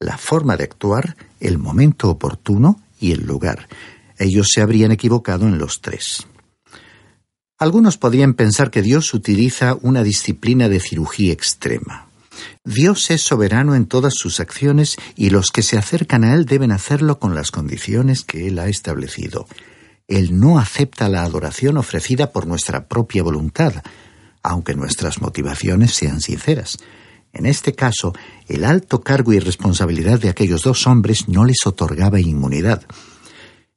la 0.00 0.16
forma 0.16 0.56
de 0.56 0.64
actuar, 0.64 1.16
el 1.40 1.58
momento 1.58 2.08
oportuno 2.08 2.80
y 2.98 3.12
el 3.12 3.26
lugar. 3.26 3.68
Ellos 4.18 4.48
se 4.52 4.62
habrían 4.62 4.92
equivocado 4.92 5.46
en 5.46 5.58
los 5.58 5.82
tres. 5.82 6.26
Algunos 7.58 7.98
podrían 7.98 8.32
pensar 8.32 8.70
que 8.70 8.80
Dios 8.80 9.12
utiliza 9.12 9.76
una 9.82 10.02
disciplina 10.02 10.70
de 10.70 10.80
cirugía 10.80 11.34
extrema. 11.34 12.06
Dios 12.64 13.10
es 13.10 13.20
soberano 13.20 13.74
en 13.74 13.84
todas 13.84 14.14
sus 14.14 14.40
acciones 14.40 14.96
y 15.14 15.28
los 15.28 15.50
que 15.50 15.62
se 15.62 15.76
acercan 15.76 16.24
a 16.24 16.34
Él 16.34 16.46
deben 16.46 16.72
hacerlo 16.72 17.18
con 17.18 17.34
las 17.34 17.50
condiciones 17.50 18.24
que 18.24 18.48
Él 18.48 18.58
ha 18.58 18.68
establecido. 18.68 19.46
Él 20.10 20.40
no 20.40 20.58
acepta 20.58 21.08
la 21.08 21.22
adoración 21.22 21.78
ofrecida 21.78 22.32
por 22.32 22.44
nuestra 22.44 22.88
propia 22.88 23.22
voluntad, 23.22 23.74
aunque 24.42 24.74
nuestras 24.74 25.22
motivaciones 25.22 25.94
sean 25.94 26.20
sinceras. 26.20 26.78
En 27.32 27.46
este 27.46 27.74
caso, 27.74 28.12
el 28.48 28.64
alto 28.64 29.02
cargo 29.02 29.32
y 29.32 29.38
responsabilidad 29.38 30.18
de 30.18 30.28
aquellos 30.28 30.62
dos 30.62 30.88
hombres 30.88 31.28
no 31.28 31.44
les 31.44 31.64
otorgaba 31.64 32.18
inmunidad. 32.18 32.82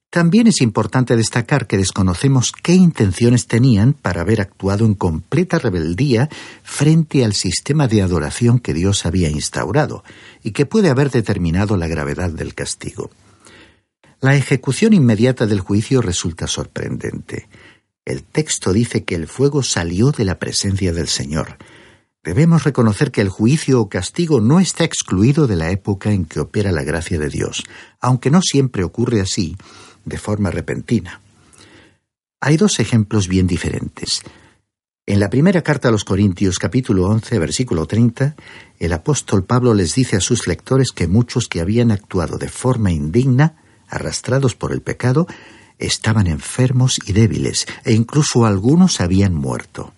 También 0.10 0.48
es 0.48 0.62
importante 0.62 1.16
destacar 1.16 1.68
que 1.68 1.78
desconocemos 1.78 2.52
qué 2.52 2.74
intenciones 2.74 3.46
tenían 3.46 3.94
para 3.94 4.22
haber 4.22 4.42
actuado 4.42 4.86
en 4.86 4.96
completa 4.96 5.60
rebeldía 5.60 6.30
frente 6.64 7.24
al 7.24 7.34
sistema 7.34 7.88
de 7.88 8.02
adoración 8.02 8.58
que 8.58 8.74
Dios 8.74 9.06
había 9.06 9.30
instaurado 9.30 10.04
y 10.44 10.52
que 10.52 10.66
puede 10.66 10.90
haber 10.90 11.12
determinado 11.12 11.78
la 11.78 11.88
gravedad 11.88 12.32
del 12.32 12.56
castigo. 12.56 13.12
La 14.24 14.38
ejecución 14.38 14.94
inmediata 14.94 15.48
del 15.48 15.60
juicio 15.60 16.02
resulta 16.02 16.48
sorprendente. 16.48 17.50
El 18.06 18.24
texto 18.24 18.72
dice 18.72 19.04
que 19.04 19.16
el 19.16 19.28
fuego 19.28 19.64
salió 19.64 20.12
de 20.12 20.24
la 20.24 20.40
presencia 20.40 20.94
del 20.94 21.10
Señor. 21.10 21.58
Debemos 22.24 22.64
reconocer 22.64 23.12
que 23.12 23.20
el 23.20 23.28
juicio 23.28 23.82
o 23.82 23.90
castigo 23.90 24.40
no 24.40 24.62
está 24.62 24.86
excluido 24.86 25.46
de 25.46 25.58
la 25.58 25.72
época 25.72 26.14
en 26.14 26.24
que 26.24 26.40
opera 26.40 26.72
la 26.72 26.84
gracia 26.84 27.20
de 27.20 27.28
Dios, 27.28 27.66
aunque 28.00 28.32
no 28.32 28.42
siempre 28.42 28.86
ocurre 28.86 29.20
así, 29.20 29.58
de 30.06 30.18
forma 30.18 30.52
repentina. 30.52 31.20
Hay 32.40 32.56
dos 32.56 32.80
ejemplos 32.80 33.28
bien 33.28 33.46
diferentes. 33.46 34.22
En 35.06 35.20
la 35.20 35.30
primera 35.30 35.64
carta 35.64 35.90
a 35.90 35.92
los 35.92 36.06
Corintios 36.06 36.60
capítulo 36.60 37.08
11 37.08 37.40
versículo 37.40 37.88
30, 37.88 38.38
el 38.80 38.94
apóstol 38.94 39.44
Pablo 39.44 39.74
les 39.74 39.96
dice 39.96 40.16
a 40.16 40.22
sus 40.22 40.48
lectores 40.48 40.94
que 40.94 41.10
muchos 41.10 41.50
que 41.50 41.60
habían 41.60 41.92
actuado 41.92 42.38
de 42.38 42.48
forma 42.48 42.90
indigna 42.90 43.58
arrastrados 43.94 44.56
por 44.56 44.72
el 44.72 44.82
pecado, 44.82 45.28
estaban 45.80 46.28
enfermos 46.28 47.00
y 47.06 47.14
débiles, 47.14 47.68
e 47.84 47.94
incluso 47.94 48.46
algunos 48.46 49.02
habían 49.02 49.34
muerto. 49.34 49.94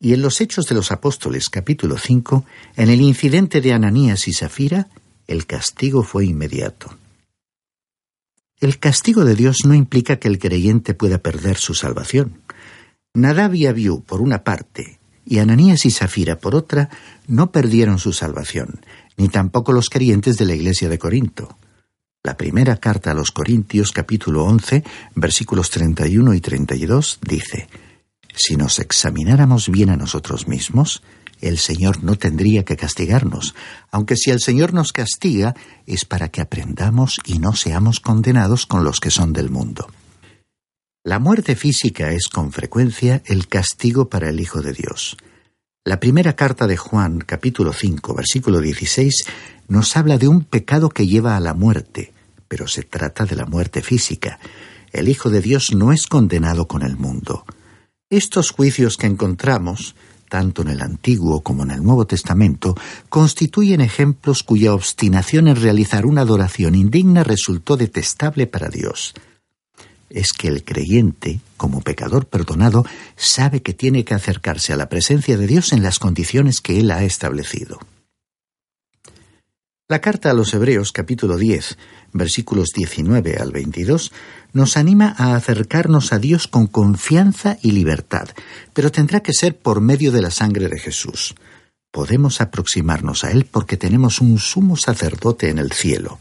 Y 0.00 0.14
en 0.14 0.22
los 0.22 0.40
Hechos 0.40 0.66
de 0.66 0.74
los 0.74 0.92
Apóstoles 0.92 1.50
capítulo 1.50 1.98
5, 1.98 2.44
en 2.76 2.88
el 2.88 3.00
incidente 3.00 3.60
de 3.60 3.72
Ananías 3.72 4.28
y 4.28 4.32
Safira, 4.32 4.88
el 5.26 5.46
castigo 5.46 6.02
fue 6.02 6.26
inmediato. 6.26 6.96
El 8.60 8.78
castigo 8.78 9.24
de 9.24 9.34
Dios 9.34 9.58
no 9.64 9.74
implica 9.74 10.16
que 10.16 10.28
el 10.28 10.38
creyente 10.38 10.94
pueda 10.94 11.18
perder 11.18 11.56
su 11.58 11.74
salvación. 11.74 12.40
Nadab 13.14 13.54
y 13.54 13.66
Abiú, 13.66 14.02
por 14.02 14.20
una 14.20 14.42
parte, 14.42 14.98
y 15.24 15.38
Ananías 15.38 15.84
y 15.84 15.90
Safira, 15.90 16.38
por 16.38 16.54
otra, 16.54 16.88
no 17.26 17.52
perdieron 17.52 17.98
su 17.98 18.12
salvación, 18.12 18.80
ni 19.16 19.28
tampoco 19.28 19.72
los 19.72 19.90
creyentes 19.90 20.38
de 20.38 20.46
la 20.46 20.54
iglesia 20.54 20.88
de 20.88 20.98
Corinto. 20.98 21.56
La 22.24 22.36
primera 22.36 22.76
carta 22.76 23.12
a 23.12 23.14
los 23.14 23.30
Corintios 23.30 23.92
capítulo 23.92 24.44
11 24.44 24.82
versículos 25.14 25.70
31 25.70 26.34
y 26.34 26.40
32 26.40 27.20
dice, 27.22 27.68
Si 28.34 28.56
nos 28.56 28.80
examináramos 28.80 29.68
bien 29.68 29.90
a 29.90 29.96
nosotros 29.96 30.48
mismos, 30.48 31.02
el 31.40 31.58
Señor 31.58 32.02
no 32.02 32.16
tendría 32.16 32.64
que 32.64 32.76
castigarnos, 32.76 33.54
aunque 33.92 34.16
si 34.16 34.30
el 34.30 34.40
Señor 34.40 34.74
nos 34.74 34.92
castiga 34.92 35.54
es 35.86 36.04
para 36.04 36.28
que 36.28 36.40
aprendamos 36.40 37.20
y 37.24 37.38
no 37.38 37.54
seamos 37.54 38.00
condenados 38.00 38.66
con 38.66 38.82
los 38.82 38.98
que 38.98 39.12
son 39.12 39.32
del 39.32 39.48
mundo. 39.48 39.88
La 41.04 41.20
muerte 41.20 41.54
física 41.54 42.10
es 42.10 42.26
con 42.26 42.50
frecuencia 42.50 43.22
el 43.26 43.46
castigo 43.46 44.08
para 44.08 44.28
el 44.28 44.40
Hijo 44.40 44.60
de 44.60 44.72
Dios. 44.72 45.16
La 45.88 46.00
primera 46.00 46.36
carta 46.36 46.66
de 46.66 46.76
Juan, 46.76 47.18
capítulo 47.20 47.72
5, 47.72 48.14
versículo 48.14 48.60
16, 48.60 49.24
nos 49.68 49.96
habla 49.96 50.18
de 50.18 50.28
un 50.28 50.44
pecado 50.44 50.90
que 50.90 51.06
lleva 51.06 51.34
a 51.34 51.40
la 51.40 51.54
muerte, 51.54 52.12
pero 52.46 52.68
se 52.68 52.82
trata 52.82 53.24
de 53.24 53.34
la 53.34 53.46
muerte 53.46 53.80
física. 53.80 54.38
El 54.92 55.08
Hijo 55.08 55.30
de 55.30 55.40
Dios 55.40 55.74
no 55.74 55.90
es 55.90 56.06
condenado 56.06 56.68
con 56.68 56.82
el 56.82 56.98
mundo. 56.98 57.46
Estos 58.10 58.50
juicios 58.50 58.98
que 58.98 59.06
encontramos, 59.06 59.94
tanto 60.28 60.60
en 60.60 60.68
el 60.68 60.82
Antiguo 60.82 61.40
como 61.40 61.62
en 61.62 61.70
el 61.70 61.82
Nuevo 61.82 62.06
Testamento, 62.06 62.74
constituyen 63.08 63.80
ejemplos 63.80 64.42
cuya 64.42 64.74
obstinación 64.74 65.48
en 65.48 65.56
realizar 65.56 66.04
una 66.04 66.20
adoración 66.20 66.74
indigna 66.74 67.24
resultó 67.24 67.78
detestable 67.78 68.46
para 68.46 68.68
Dios. 68.68 69.14
Es 70.10 70.32
que 70.32 70.48
el 70.48 70.64
creyente, 70.64 71.40
como 71.56 71.80
pecador 71.80 72.26
perdonado, 72.26 72.84
sabe 73.16 73.62
que 73.62 73.74
tiene 73.74 74.04
que 74.04 74.14
acercarse 74.14 74.72
a 74.72 74.76
la 74.76 74.88
presencia 74.88 75.36
de 75.36 75.46
Dios 75.46 75.72
en 75.72 75.82
las 75.82 75.98
condiciones 75.98 76.60
que 76.60 76.80
Él 76.80 76.90
ha 76.90 77.04
establecido. 77.04 77.78
La 79.90 80.02
carta 80.02 80.30
a 80.30 80.34
los 80.34 80.52
Hebreos 80.52 80.92
capítulo 80.92 81.38
10, 81.38 81.78
versículos 82.12 82.68
19 82.74 83.38
al 83.38 83.52
22, 83.52 84.12
nos 84.52 84.76
anima 84.76 85.14
a 85.16 85.34
acercarnos 85.34 86.12
a 86.12 86.18
Dios 86.18 86.46
con 86.46 86.66
confianza 86.66 87.56
y 87.62 87.72
libertad, 87.72 88.28
pero 88.74 88.92
tendrá 88.92 89.20
que 89.20 89.32
ser 89.32 89.56
por 89.56 89.80
medio 89.80 90.12
de 90.12 90.20
la 90.20 90.30
sangre 90.30 90.68
de 90.68 90.78
Jesús. 90.78 91.34
Podemos 91.90 92.42
aproximarnos 92.42 93.24
a 93.24 93.30
Él 93.30 93.46
porque 93.50 93.78
tenemos 93.78 94.20
un 94.20 94.38
sumo 94.38 94.76
sacerdote 94.76 95.48
en 95.48 95.58
el 95.58 95.72
cielo. 95.72 96.18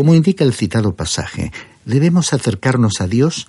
Como 0.00 0.14
indica 0.14 0.44
el 0.44 0.54
citado 0.54 0.96
pasaje, 0.96 1.52
debemos 1.84 2.32
acercarnos 2.32 3.02
a 3.02 3.06
Dios 3.06 3.48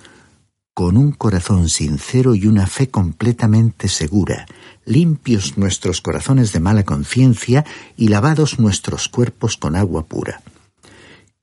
con 0.74 0.98
un 0.98 1.12
corazón 1.12 1.70
sincero 1.70 2.34
y 2.34 2.46
una 2.46 2.66
fe 2.66 2.90
completamente 2.90 3.88
segura, 3.88 4.44
limpios 4.84 5.56
nuestros 5.56 6.02
corazones 6.02 6.52
de 6.52 6.60
mala 6.60 6.82
conciencia 6.82 7.64
y 7.96 8.08
lavados 8.08 8.58
nuestros 8.58 9.08
cuerpos 9.08 9.56
con 9.56 9.76
agua 9.76 10.04
pura. 10.04 10.42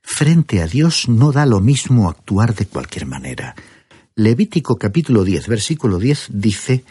Frente 0.04 0.62
a 0.62 0.68
Dios 0.68 1.10
no 1.10 1.32
da 1.32 1.48
lo 1.48 1.60
mismo 1.60 2.08
actuar 2.08 2.54
de 2.54 2.68
cualquier 2.68 3.08
manera. 3.08 3.56
Levítico 4.14 4.78
capítulo 4.78 5.24
10, 5.24 5.48
versículo 5.48 5.98
10 5.98 6.28
dice 6.34 6.84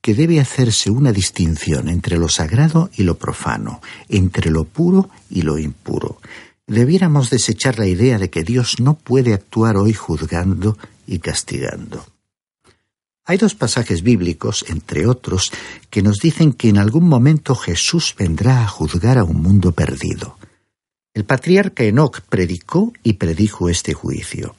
que 0.00 0.14
debe 0.16 0.40
hacerse 0.40 0.90
una 0.90 1.12
distinción 1.12 1.88
entre 1.88 2.18
lo 2.18 2.28
sagrado 2.28 2.90
y 2.96 3.04
lo 3.04 3.18
profano, 3.18 3.80
entre 4.08 4.50
lo 4.50 4.64
puro 4.64 5.10
y 5.30 5.42
lo 5.42 5.58
impuro. 5.60 6.18
Debiéramos 6.66 7.30
desechar 7.30 7.78
la 7.78 7.86
idea 7.86 8.18
de 8.18 8.30
que 8.30 8.44
Dios 8.44 8.80
no 8.80 8.94
puede 8.94 9.34
actuar 9.34 9.76
hoy 9.76 9.94
juzgando 9.94 10.78
y 11.06 11.18
castigando. 11.18 12.06
Hay 13.24 13.38
dos 13.38 13.54
pasajes 13.54 14.02
bíblicos, 14.02 14.64
entre 14.68 15.06
otros, 15.06 15.52
que 15.90 16.02
nos 16.02 16.18
dicen 16.18 16.52
que 16.52 16.68
en 16.68 16.78
algún 16.78 17.08
momento 17.08 17.54
Jesús 17.54 18.14
vendrá 18.18 18.62
a 18.62 18.68
juzgar 18.68 19.18
a 19.18 19.24
un 19.24 19.40
mundo 19.40 19.72
perdido. 19.72 20.36
El 21.14 21.24
patriarca 21.24 21.84
Enoch 21.84 22.20
predicó 22.22 22.92
y 23.02 23.14
predijo 23.14 23.68
este 23.68 23.92
juicio. 23.92 24.54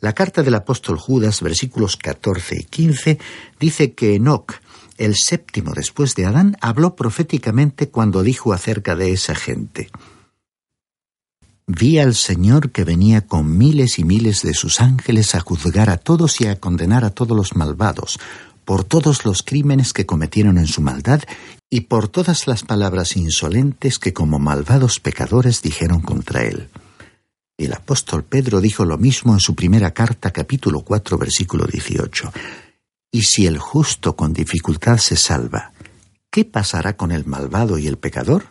La 0.00 0.14
carta 0.14 0.42
del 0.42 0.54
apóstol 0.54 0.98
Judas, 0.98 1.42
versículos 1.42 1.96
14 1.96 2.56
y 2.60 2.64
15, 2.64 3.18
dice 3.60 3.92
que 3.92 4.14
Enoch, 4.14 4.54
el 4.98 5.14
séptimo 5.14 5.72
después 5.74 6.14
de 6.14 6.26
Adán, 6.26 6.56
habló 6.60 6.96
proféticamente 6.96 7.90
cuando 7.90 8.22
dijo 8.22 8.52
acerca 8.52 8.96
de 8.96 9.12
esa 9.12 9.34
gente. 9.34 9.90
Vi 11.66 11.98
al 11.98 12.14
Señor 12.14 12.70
que 12.70 12.84
venía 12.84 13.26
con 13.26 13.56
miles 13.56 13.98
y 13.98 14.04
miles 14.04 14.42
de 14.42 14.54
sus 14.54 14.80
ángeles 14.80 15.34
a 15.34 15.40
juzgar 15.40 15.90
a 15.90 15.98
todos 15.98 16.40
y 16.40 16.46
a 16.46 16.58
condenar 16.58 17.04
a 17.04 17.10
todos 17.10 17.36
los 17.36 17.54
malvados, 17.54 18.18
por 18.64 18.84
todos 18.84 19.24
los 19.24 19.42
crímenes 19.42 19.92
que 19.92 20.06
cometieron 20.06 20.58
en 20.58 20.66
su 20.66 20.80
maldad 20.80 21.22
y 21.68 21.82
por 21.82 22.08
todas 22.08 22.46
las 22.46 22.62
palabras 22.62 23.16
insolentes 23.16 23.98
que 23.98 24.12
como 24.12 24.38
malvados 24.38 25.00
pecadores 25.00 25.62
dijeron 25.62 26.00
contra 26.00 26.42
él. 26.42 26.68
El 27.56 27.74
apóstol 27.74 28.24
Pedro 28.24 28.60
dijo 28.60 28.84
lo 28.84 28.96
mismo 28.96 29.34
en 29.34 29.40
su 29.40 29.54
primera 29.54 29.92
carta 29.92 30.30
capítulo 30.30 30.80
4 30.80 31.18
versículo 31.18 31.66
18. 31.66 32.32
Y 33.12 33.22
si 33.22 33.46
el 33.46 33.58
justo 33.58 34.16
con 34.16 34.32
dificultad 34.32 34.98
se 34.98 35.16
salva, 35.16 35.72
¿qué 36.30 36.44
pasará 36.44 36.96
con 36.96 37.12
el 37.12 37.26
malvado 37.26 37.76
y 37.76 37.86
el 37.86 37.98
pecador? 37.98 38.46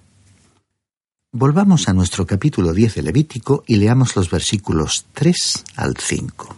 Volvamos 1.32 1.88
a 1.88 1.94
nuestro 1.94 2.26
capítulo 2.26 2.74
10 2.74 2.96
de 2.96 3.04
Levítico 3.04 3.64
y 3.68 3.76
leamos 3.76 4.16
los 4.16 4.32
versículos 4.32 5.06
3 5.14 5.64
al 5.76 5.96
5. 5.96 6.56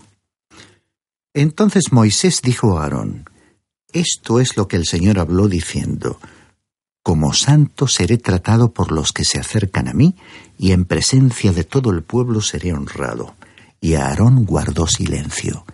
Entonces 1.33 1.91
Moisés 1.91 2.41
dijo 2.41 2.79
a 2.79 2.83
Aarón, 2.83 3.29
Esto 3.91 4.39
es 4.39 4.55
lo 4.55 4.69
que 4.69 4.77
el 4.77 4.85
Señor 4.85 5.19
habló 5.19 5.49
diciendo, 5.49 6.21
Como 7.03 7.33
santo 7.33 7.89
seré 7.89 8.17
tratado 8.17 8.71
por 8.71 8.93
los 8.93 9.11
que 9.11 9.25
se 9.25 9.39
acercan 9.39 9.89
a 9.89 9.93
mí, 9.93 10.15
y 10.57 10.71
en 10.71 10.85
presencia 10.85 11.51
de 11.51 11.65
todo 11.65 11.89
el 11.91 12.01
pueblo 12.01 12.39
seré 12.39 12.71
honrado. 12.71 13.35
Y 13.81 13.95
Aarón 13.95 14.45
guardó 14.45 14.87
silencio. 14.87 15.65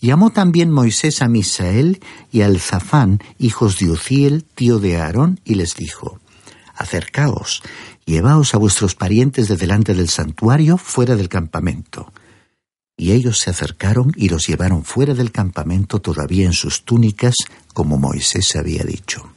Llamó 0.00 0.30
también 0.30 0.72
Moisés 0.72 1.22
a 1.22 1.28
Misael 1.28 2.00
y 2.32 2.40
a 2.40 2.52
Zafán, 2.58 3.20
hijos 3.38 3.78
de 3.78 3.90
Uziel, 3.90 4.42
tío 4.42 4.80
de 4.80 4.96
Aarón, 4.96 5.38
y 5.44 5.54
les 5.54 5.76
dijo, 5.76 6.18
Acercaos, 6.80 7.62
Llevaos 8.06 8.54
a 8.54 8.58
vuestros 8.58 8.94
parientes 8.94 9.48
de 9.48 9.56
delante 9.56 9.94
del 9.94 10.08
santuario 10.08 10.76
fuera 10.76 11.16
del 11.16 11.28
campamento. 11.28 12.12
Y 12.96 13.12
ellos 13.12 13.38
se 13.38 13.50
acercaron 13.50 14.12
y 14.16 14.28
los 14.28 14.46
llevaron 14.46 14.84
fuera 14.84 15.14
del 15.14 15.32
campamento 15.32 16.00
todavía 16.00 16.46
en 16.46 16.52
sus 16.52 16.84
túnicas, 16.84 17.34
como 17.72 17.98
Moisés 17.98 18.56
había 18.56 18.82
dicho. 18.84 19.30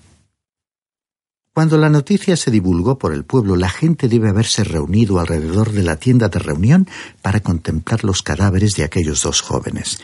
Cuando 1.54 1.78
la 1.78 1.90
noticia 1.90 2.36
se 2.36 2.50
divulgó 2.50 2.98
por 2.98 3.14
el 3.14 3.26
pueblo, 3.26 3.56
la 3.56 3.70
gente 3.70 4.08
debe 4.08 4.30
haberse 4.30 4.64
reunido 4.64 5.20
alrededor 5.20 5.72
de 5.72 5.84
la 5.84 5.98
tienda 5.98 6.28
de 6.28 6.40
reunión 6.40 6.88
para 7.22 7.42
contemplar 7.42 8.04
los 8.04 8.24
cadáveres 8.24 8.76
de 8.76 8.84
aquellos 8.84 9.22
dos 9.22 9.42
jóvenes. 9.42 10.00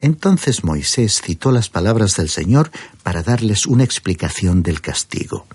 Entonces 0.00 0.64
Moisés 0.64 1.20
citó 1.20 1.52
las 1.52 1.68
palabras 1.68 2.16
del 2.16 2.30
Señor 2.30 2.70
para 3.02 3.22
darles 3.22 3.66
una 3.66 3.84
explicación 3.84 4.62
del 4.62 4.80
castigo. 4.80 5.46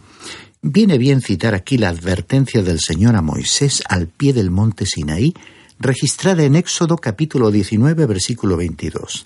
Viene 0.61 0.97
bien 0.97 1.21
citar 1.21 1.55
aquí 1.55 1.77
la 1.77 1.87
advertencia 1.87 2.61
del 2.61 2.81
Señor 2.81 3.15
a 3.15 3.21
Moisés 3.21 3.81
al 3.87 4.07
pie 4.07 4.33
del 4.33 4.51
monte 4.51 4.85
Sinaí, 4.85 5.33
registrada 5.79 6.43
en 6.43 6.57
Éxodo 6.57 6.97
capítulo 6.97 7.49
19, 7.49 8.05
versículo 8.05 8.57
22. 8.57 9.23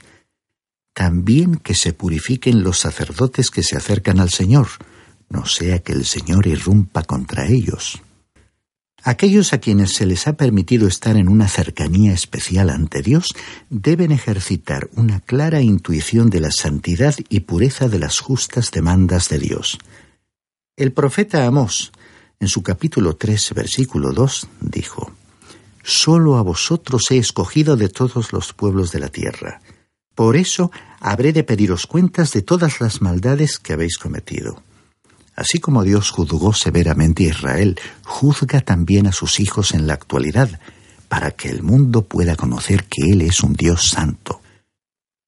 También 0.93 1.56
que 1.56 1.74
se 1.74 1.91
purifiquen 1.91 2.62
los 2.62 2.78
sacerdotes 2.78 3.50
que 3.50 3.63
se 3.63 3.76
acercan 3.76 4.19
al 4.19 4.30
Señor, 4.30 4.67
no 5.28 5.48
sea 5.48 5.80
que 5.80 5.93
el 5.93 6.06
Señor 6.06 6.46
irrumpa 6.46 7.02
contra 7.02 7.48
ellos. 7.48 8.00
Aquellos 9.02 9.54
a 9.54 9.58
quienes 9.58 9.93
se 9.93 10.06
les 10.06 10.28
ha 10.28 10.34
permitido 10.34 10.88
estar 10.88 11.17
en 11.17 11.30
una 11.30 11.48
cercanía 11.48 12.13
especial 12.13 12.69
ante 12.69 13.02
Dios 13.02 13.34
deben 13.72 14.12
ejercitar 14.12 14.88
una 14.93 15.19
clara 15.19 15.62
intuición 15.62 16.30
de 16.30 16.41
la 16.41 16.52
santidad 16.52 17.15
y 17.28 17.39
pureza 17.39 17.89
de 17.89 17.98
las 17.98 18.19
justas 18.19 18.69
demandas 18.69 19.30
de 19.30 19.39
Dios. 19.39 19.80
El 20.75 20.91
profeta 20.91 21.45
Amós, 21.45 21.91
en 22.39 22.47
su 22.47 22.63
capítulo 22.63 23.15
3, 23.15 23.53
versículo 23.53 24.12
2, 24.12 24.47
dijo, 24.59 25.12
Solo 25.83 26.38
a 26.38 26.41
vosotros 26.41 27.12
he 27.12 27.19
escogido 27.19 27.77
de 27.77 27.89
todos 27.89 28.33
los 28.33 28.53
pueblos 28.53 28.91
de 28.91 28.97
la 28.97 29.09
tierra. 29.09 29.62
Por 30.15 30.36
eso 30.36 30.71
habré 30.99 31.31
de 31.31 31.43
pediros 31.43 31.86
cuentas 31.86 32.31
de 32.31 32.41
todas 32.41 32.81
las 32.81 33.03
maldades 33.03 33.59
que 33.59 33.73
habéis 33.73 33.99
cometido. 33.99 34.63
Así 35.36 35.59
como 35.59 35.83
Dios 35.83 36.09
juzgó 36.09 36.53
severamente 36.53 37.25
a 37.25 37.29
Israel, 37.29 37.79
juzga 38.03 38.62
también 38.62 39.05
a 39.05 39.12
sus 39.12 39.39
hijos 39.39 39.75
en 39.75 39.86
la 39.86 39.93
actualidad, 39.93 40.59
para 41.07 41.29
que 41.29 41.49
el 41.49 41.62
mundo 41.62 42.05
pueda 42.05 42.36
conocer 42.36 42.86
que 42.86 43.12
Él 43.12 43.21
es 43.21 43.43
un 43.43 43.53
Dios 43.53 43.89
santo. 43.89 44.41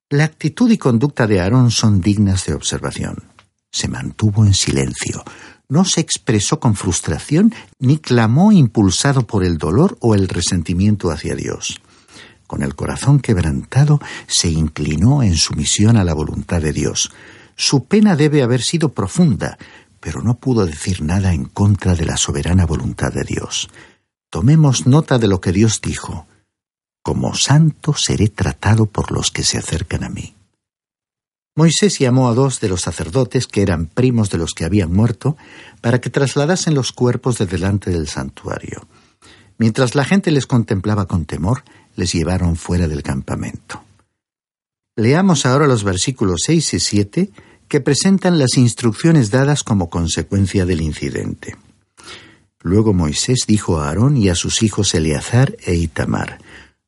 La 0.10 0.23
actitud 0.23 0.71
y 0.71 0.79
conducta 0.79 1.27
de 1.27 1.39
Aarón 1.39 1.69
son 1.69 2.01
dignas 2.01 2.47
de 2.47 2.55
observación 2.55 3.35
se 3.76 3.90
mantuvo 3.90 4.46
en 4.46 4.54
silencio. 4.54 5.22
No 5.68 5.84
se 5.84 6.00
expresó 6.00 6.62
con 6.62 6.76
frustración 6.76 7.54
ni 7.78 7.98
clamó 7.98 8.54
impulsado 8.54 9.28
por 9.28 9.44
el 9.44 9.58
dolor 9.58 9.98
o 10.00 10.16
el 10.16 10.30
resentimiento 10.30 11.12
hacia 11.12 11.36
Dios. 11.36 11.82
Con 12.48 12.64
el 12.64 12.74
corazón 12.76 13.20
quebrantado 13.20 14.00
se 14.28 14.50
inclinó 14.50 15.24
en 15.24 15.36
sumisión 15.36 15.98
a 15.98 16.06
la 16.06 16.14
voluntad 16.14 16.62
de 16.62 16.72
Dios. 16.72 17.12
Su 17.58 17.84
pena 17.84 18.16
debe 18.16 18.44
haber 18.44 18.62
sido 18.62 18.94
profunda, 18.94 19.58
pero 20.00 20.22
no 20.22 20.36
pudo 20.36 20.66
decir 20.66 21.02
nada 21.02 21.34
en 21.34 21.44
contra 21.44 21.96
de 21.96 22.06
la 22.06 22.16
soberana 22.16 22.66
voluntad 22.66 23.12
de 23.12 23.24
Dios. 23.26 23.70
Tomemos 24.30 24.88
nota 24.88 25.18
de 25.18 25.28
lo 25.28 25.42
que 25.42 25.52
Dios 25.52 25.82
dijo. 25.82 26.28
Como 27.04 27.36
santo 27.36 27.94
seré 27.94 28.30
tratado 28.30 28.86
por 28.86 29.12
los 29.12 29.32
que 29.32 29.44
se 29.44 29.58
acercan 29.58 30.06
a 30.06 30.10
mí. 30.10 30.34
Moisés 31.58 32.00
llamó 32.00 32.28
a 32.28 32.34
dos 32.34 32.60
de 32.60 32.68
los 32.68 32.82
sacerdotes, 32.82 33.48
que 33.48 33.62
eran 33.62 33.86
primos 33.86 34.30
de 34.30 34.38
los 34.38 34.54
que 34.54 34.65
habían 34.65 34.91
muerto, 34.91 35.38
para 35.80 36.02
que 36.02 36.10
trasladasen 36.10 36.74
los 36.76 36.91
cuerpos 36.91 37.38
de 37.38 37.46
delante 37.46 37.91
del 37.91 38.10
santuario. 38.10 38.86
Mientras 39.58 39.96
la 39.96 40.04
gente 40.04 40.32
les 40.32 40.48
contemplaba 40.48 41.06
con 41.06 41.24
temor, 41.24 41.63
les 41.96 42.12
llevaron 42.12 42.58
fuera 42.58 42.89
del 42.89 43.04
campamento. 43.04 43.82
Leamos 44.98 45.46
ahora 45.46 45.65
los 45.65 45.86
versículos 45.86 46.41
6 46.46 46.74
y 46.74 46.80
7 46.80 47.30
que 47.70 47.80
presentan 47.80 48.38
las 48.38 48.58
instrucciones 48.58 49.32
dadas 49.32 49.63
como 49.63 49.89
consecuencia 49.89 50.65
del 50.65 50.82
incidente. 50.82 51.56
Luego 52.62 52.94
Moisés 52.94 53.46
dijo 53.48 53.80
a 53.80 53.88
Aarón 53.88 54.18
y 54.18 54.28
a 54.28 54.36
sus 54.36 54.62
hijos 54.62 54.94
Eleazar 54.94 55.56
e 55.65 55.76
Itamar, 55.76 56.39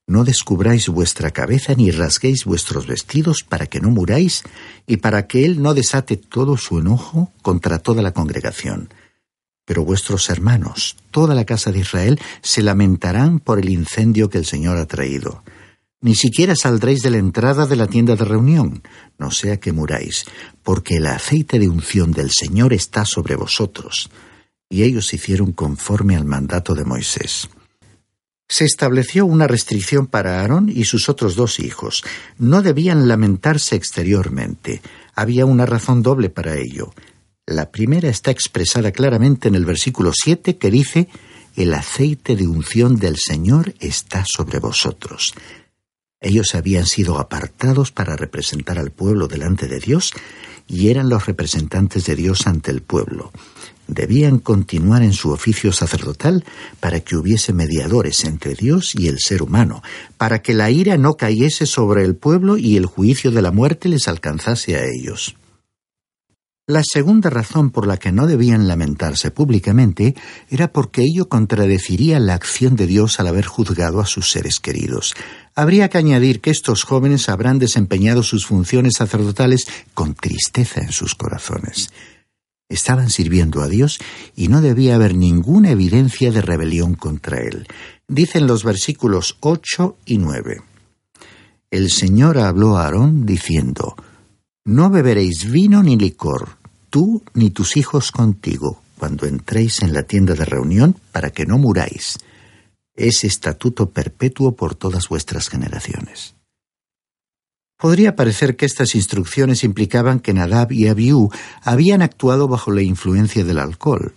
No 0.07 0.23
descubráis 0.23 0.87
vuestra 0.87 1.31
cabeza 1.31 1.73
ni 1.75 1.91
rasguéis 1.91 2.45
vuestros 2.45 2.87
vestidos 2.87 3.43
para 3.43 3.65
que 3.65 3.81
no 3.81 3.89
muráis 3.89 4.43
y 4.87 4.97
para 4.97 5.27
que 5.27 5.43
él 5.43 5.61
no 5.61 5.73
desate 5.73 6.15
todo 6.15 6.55
su 6.55 6.79
enojo 6.79 7.33
contra 7.41 7.79
toda 7.79 8.01
la 8.01 8.13
congregación. 8.13 8.89
Pero 9.65 9.83
vuestros 9.83 10.29
hermanos, 10.29 10.95
toda 11.11 11.35
la 11.35 11.43
casa 11.43 11.73
de 11.73 11.79
Israel, 11.79 12.21
se 12.41 12.63
lamentarán 12.63 13.39
por 13.41 13.59
el 13.59 13.67
incendio 13.67 14.29
que 14.29 14.37
el 14.37 14.45
Señor 14.45 14.77
ha 14.77 14.85
traído. 14.85 15.43
Ni 15.99 16.15
siquiera 16.15 16.55
saldréis 16.55 17.01
de 17.01 17.09
la 17.09 17.17
entrada 17.17 17.65
de 17.65 17.75
la 17.75 17.87
tienda 17.87 18.15
de 18.15 18.23
reunión, 18.23 18.83
no 19.19 19.29
sea 19.31 19.59
que 19.59 19.73
muráis, 19.73 20.23
porque 20.63 20.97
el 20.97 21.07
aceite 21.07 21.59
de 21.59 21.67
unción 21.67 22.11
del 22.11 22.31
Señor 22.31 22.71
está 22.71 23.03
sobre 23.03 23.35
vosotros 23.35 24.09
y 24.69 24.83
ellos 24.83 25.13
hicieron 25.13 25.51
conforme 25.51 26.15
al 26.15 26.25
mandato 26.25 26.75
de 26.75 26.85
Moisés. 26.85 27.49
Se 28.49 28.63
estableció 28.63 29.25
una 29.25 29.45
restricción 29.45 30.07
para 30.07 30.39
Aarón 30.39 30.69
y 30.73 30.85
sus 30.85 31.09
otros 31.09 31.35
dos 31.35 31.59
hijos. 31.59 32.03
No 32.37 32.61
debían 32.61 33.07
lamentarse 33.07 33.75
exteriormente. 33.75 34.81
Había 35.15 35.45
una 35.45 35.65
razón 35.65 36.01
doble 36.01 36.29
para 36.29 36.55
ello. 36.55 36.93
La 37.45 37.71
primera 37.71 38.09
está 38.09 38.31
expresada 38.31 38.91
claramente 38.91 39.49
en 39.49 39.55
el 39.55 39.65
versículo 39.65 40.11
7 40.13 40.57
que 40.57 40.71
dice, 40.71 41.09
El 41.57 41.73
aceite 41.73 42.35
de 42.37 42.47
unción 42.47 42.97
del 42.97 43.17
Señor 43.17 43.73
está 43.79 44.23
sobre 44.25 44.59
vosotros. 44.59 45.33
Ellos 46.21 46.55
habían 46.55 46.85
sido 46.85 47.19
apartados 47.19 47.91
para 47.91 48.15
representar 48.15 48.79
al 48.79 48.91
pueblo 48.91 49.27
delante 49.27 49.67
de 49.67 49.79
Dios 49.79 50.13
y 50.67 50.89
eran 50.89 51.09
los 51.09 51.25
representantes 51.25 52.05
de 52.05 52.15
Dios 52.15 52.47
ante 52.47 52.71
el 52.71 52.81
pueblo 52.81 53.31
debían 53.87 54.39
continuar 54.39 55.03
en 55.03 55.13
su 55.13 55.31
oficio 55.31 55.71
sacerdotal 55.71 56.43
para 56.79 56.99
que 56.99 57.15
hubiese 57.15 57.53
mediadores 57.53 58.23
entre 58.25 58.53
Dios 58.53 58.95
y 58.95 59.07
el 59.07 59.19
ser 59.19 59.41
humano, 59.41 59.81
para 60.17 60.41
que 60.41 60.53
la 60.53 60.69
ira 60.69 60.97
no 60.97 61.15
cayese 61.15 61.65
sobre 61.65 62.03
el 62.03 62.15
pueblo 62.15 62.57
y 62.57 62.77
el 62.77 62.85
juicio 62.85 63.31
de 63.31 63.41
la 63.41 63.51
muerte 63.51 63.89
les 63.89 64.07
alcanzase 64.07 64.75
a 64.75 64.85
ellos. 64.85 65.35
La 66.69 66.81
segunda 66.83 67.29
razón 67.29 67.69
por 67.69 67.87
la 67.87 67.95
que 67.95 68.11
no 68.11 68.27
debían 68.27 68.67
lamentarse 68.67 69.31
públicamente 69.31 70.15
era 70.49 70.73
porque 70.73 71.01
ello 71.01 71.29
contradeciría 71.29 72.19
la 72.19 72.33
acción 72.33 72.75
de 72.75 72.87
Dios 72.87 73.21
al 73.21 73.27
haber 73.27 73.45
juzgado 73.45 74.01
a 74.01 74.05
sus 74.05 74.31
seres 74.31 74.59
queridos. 74.59 75.15
Habría 75.55 75.87
que 75.87 75.97
añadir 75.97 76.41
que 76.41 76.49
estos 76.51 76.83
jóvenes 76.83 77.29
habrán 77.29 77.57
desempeñado 77.57 78.21
sus 78.21 78.45
funciones 78.45 78.95
sacerdotales 78.97 79.65
con 79.93 80.13
tristeza 80.13 80.81
en 80.81 80.91
sus 80.91 81.15
corazones. 81.15 81.89
Estaban 82.69 83.09
sirviendo 83.09 83.61
a 83.61 83.67
Dios 83.67 83.99
y 84.35 84.49
no 84.49 84.61
debía 84.61 84.95
haber 84.95 85.15
ninguna 85.15 85.71
evidencia 85.71 86.31
de 86.31 86.41
rebelión 86.41 86.95
contra 86.95 87.39
Él. 87.39 87.67
Dicen 88.07 88.45
los 88.45 88.63
versículos 88.63 89.37
8 89.39 89.97
y 90.05 90.17
9. 90.17 90.61
El 91.71 91.91
Señor 91.91 92.37
habló 92.37 92.77
a 92.77 92.85
Aarón 92.85 93.25
diciendo, 93.25 93.95
No 94.65 94.89
beberéis 94.89 95.49
vino 95.49 95.83
ni 95.83 95.97
licor, 95.97 96.57
tú 96.89 97.23
ni 97.33 97.49
tus 97.49 97.77
hijos 97.77 98.11
contigo, 98.11 98.81
cuando 98.97 99.27
entréis 99.27 99.81
en 99.81 99.93
la 99.93 100.03
tienda 100.03 100.33
de 100.33 100.45
reunión, 100.45 100.95
para 101.11 101.29
que 101.29 101.45
no 101.45 101.57
muráis. 101.57 102.17
Es 102.95 103.23
estatuto 103.23 103.89
perpetuo 103.91 104.55
por 104.55 104.75
todas 104.75 105.09
vuestras 105.09 105.49
generaciones. 105.49 106.36
Podría 107.77 108.15
parecer 108.15 108.55
que 108.55 108.65
estas 108.65 108.95
instrucciones 108.95 109.63
implicaban 109.63 110.19
que 110.19 110.33
Nadab 110.33 110.71
y 110.71 110.87
Abiú 110.87 111.29
habían 111.61 112.01
actuado 112.01 112.47
bajo 112.47 112.71
la 112.71 112.81
influencia 112.81 113.43
del 113.43 113.59
alcohol. 113.59 114.13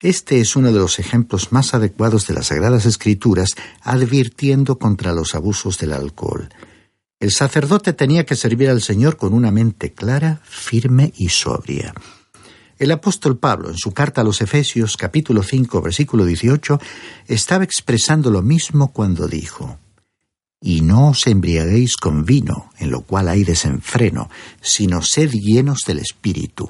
Este 0.00 0.40
es 0.40 0.56
uno 0.56 0.72
de 0.72 0.78
los 0.78 0.98
ejemplos 0.98 1.52
más 1.52 1.74
adecuados 1.74 2.26
de 2.26 2.34
las 2.34 2.46
Sagradas 2.46 2.86
Escrituras 2.86 3.50
advirtiendo 3.82 4.78
contra 4.78 5.12
los 5.12 5.34
abusos 5.34 5.78
del 5.78 5.92
alcohol. 5.92 6.48
El 7.20 7.30
sacerdote 7.30 7.92
tenía 7.92 8.24
que 8.24 8.36
servir 8.36 8.70
al 8.70 8.80
Señor 8.80 9.16
con 9.16 9.34
una 9.34 9.52
mente 9.52 9.92
clara, 9.92 10.40
firme 10.42 11.12
y 11.16 11.28
sobria. 11.28 11.94
El 12.78 12.90
apóstol 12.90 13.38
Pablo, 13.38 13.70
en 13.70 13.76
su 13.76 13.92
carta 13.92 14.22
a 14.22 14.24
los 14.24 14.40
Efesios 14.40 14.96
capítulo 14.96 15.42
5 15.42 15.82
versículo 15.82 16.24
18, 16.24 16.80
estaba 17.28 17.62
expresando 17.62 18.30
lo 18.30 18.42
mismo 18.42 18.92
cuando 18.92 19.28
dijo, 19.28 19.78
y 20.62 20.80
no 20.80 21.08
os 21.08 21.26
embriaguéis 21.26 21.96
con 21.96 22.24
vino, 22.24 22.70
en 22.78 22.90
lo 22.92 23.02
cual 23.02 23.28
hay 23.28 23.42
desenfreno, 23.42 24.30
sino 24.60 25.02
sed 25.02 25.30
llenos 25.32 25.80
del 25.86 25.98
Espíritu. 25.98 26.68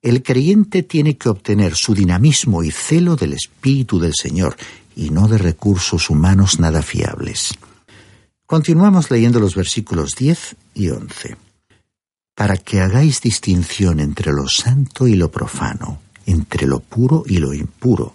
El 0.00 0.22
creyente 0.22 0.82
tiene 0.82 1.18
que 1.18 1.28
obtener 1.28 1.74
su 1.74 1.94
dinamismo 1.94 2.64
y 2.64 2.70
celo 2.70 3.16
del 3.16 3.34
Espíritu 3.34 4.00
del 4.00 4.14
Señor, 4.14 4.56
y 4.96 5.10
no 5.10 5.28
de 5.28 5.38
recursos 5.38 6.10
humanos 6.10 6.58
nada 6.58 6.82
fiables. 6.82 7.54
Continuamos 8.46 9.10
leyendo 9.10 9.38
los 9.38 9.54
versículos 9.54 10.14
10 10.16 10.56
y 10.74 10.88
11. 10.88 11.36
Para 12.34 12.56
que 12.56 12.80
hagáis 12.80 13.20
distinción 13.20 14.00
entre 14.00 14.32
lo 14.32 14.48
santo 14.48 15.06
y 15.06 15.14
lo 15.14 15.30
profano, 15.30 16.00
entre 16.24 16.66
lo 16.66 16.80
puro 16.80 17.24
y 17.26 17.38
lo 17.38 17.52
impuro, 17.52 18.14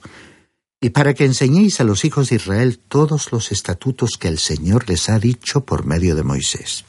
y 0.84 0.90
para 0.90 1.14
que 1.14 1.24
enseñéis 1.24 1.80
a 1.80 1.86
los 1.86 2.04
hijos 2.04 2.30
de 2.30 2.36
Israel 2.36 2.78
todos 2.78 3.32
los 3.32 3.54
estatutos 3.54 4.18
que 4.20 4.28
el 4.28 4.38
Señor 4.38 4.90
les 4.90 5.08
ha 5.08 5.18
dicho 5.18 5.62
por 5.62 5.86
medio 5.86 6.14
de 6.14 6.24
Moisés. 6.24 6.84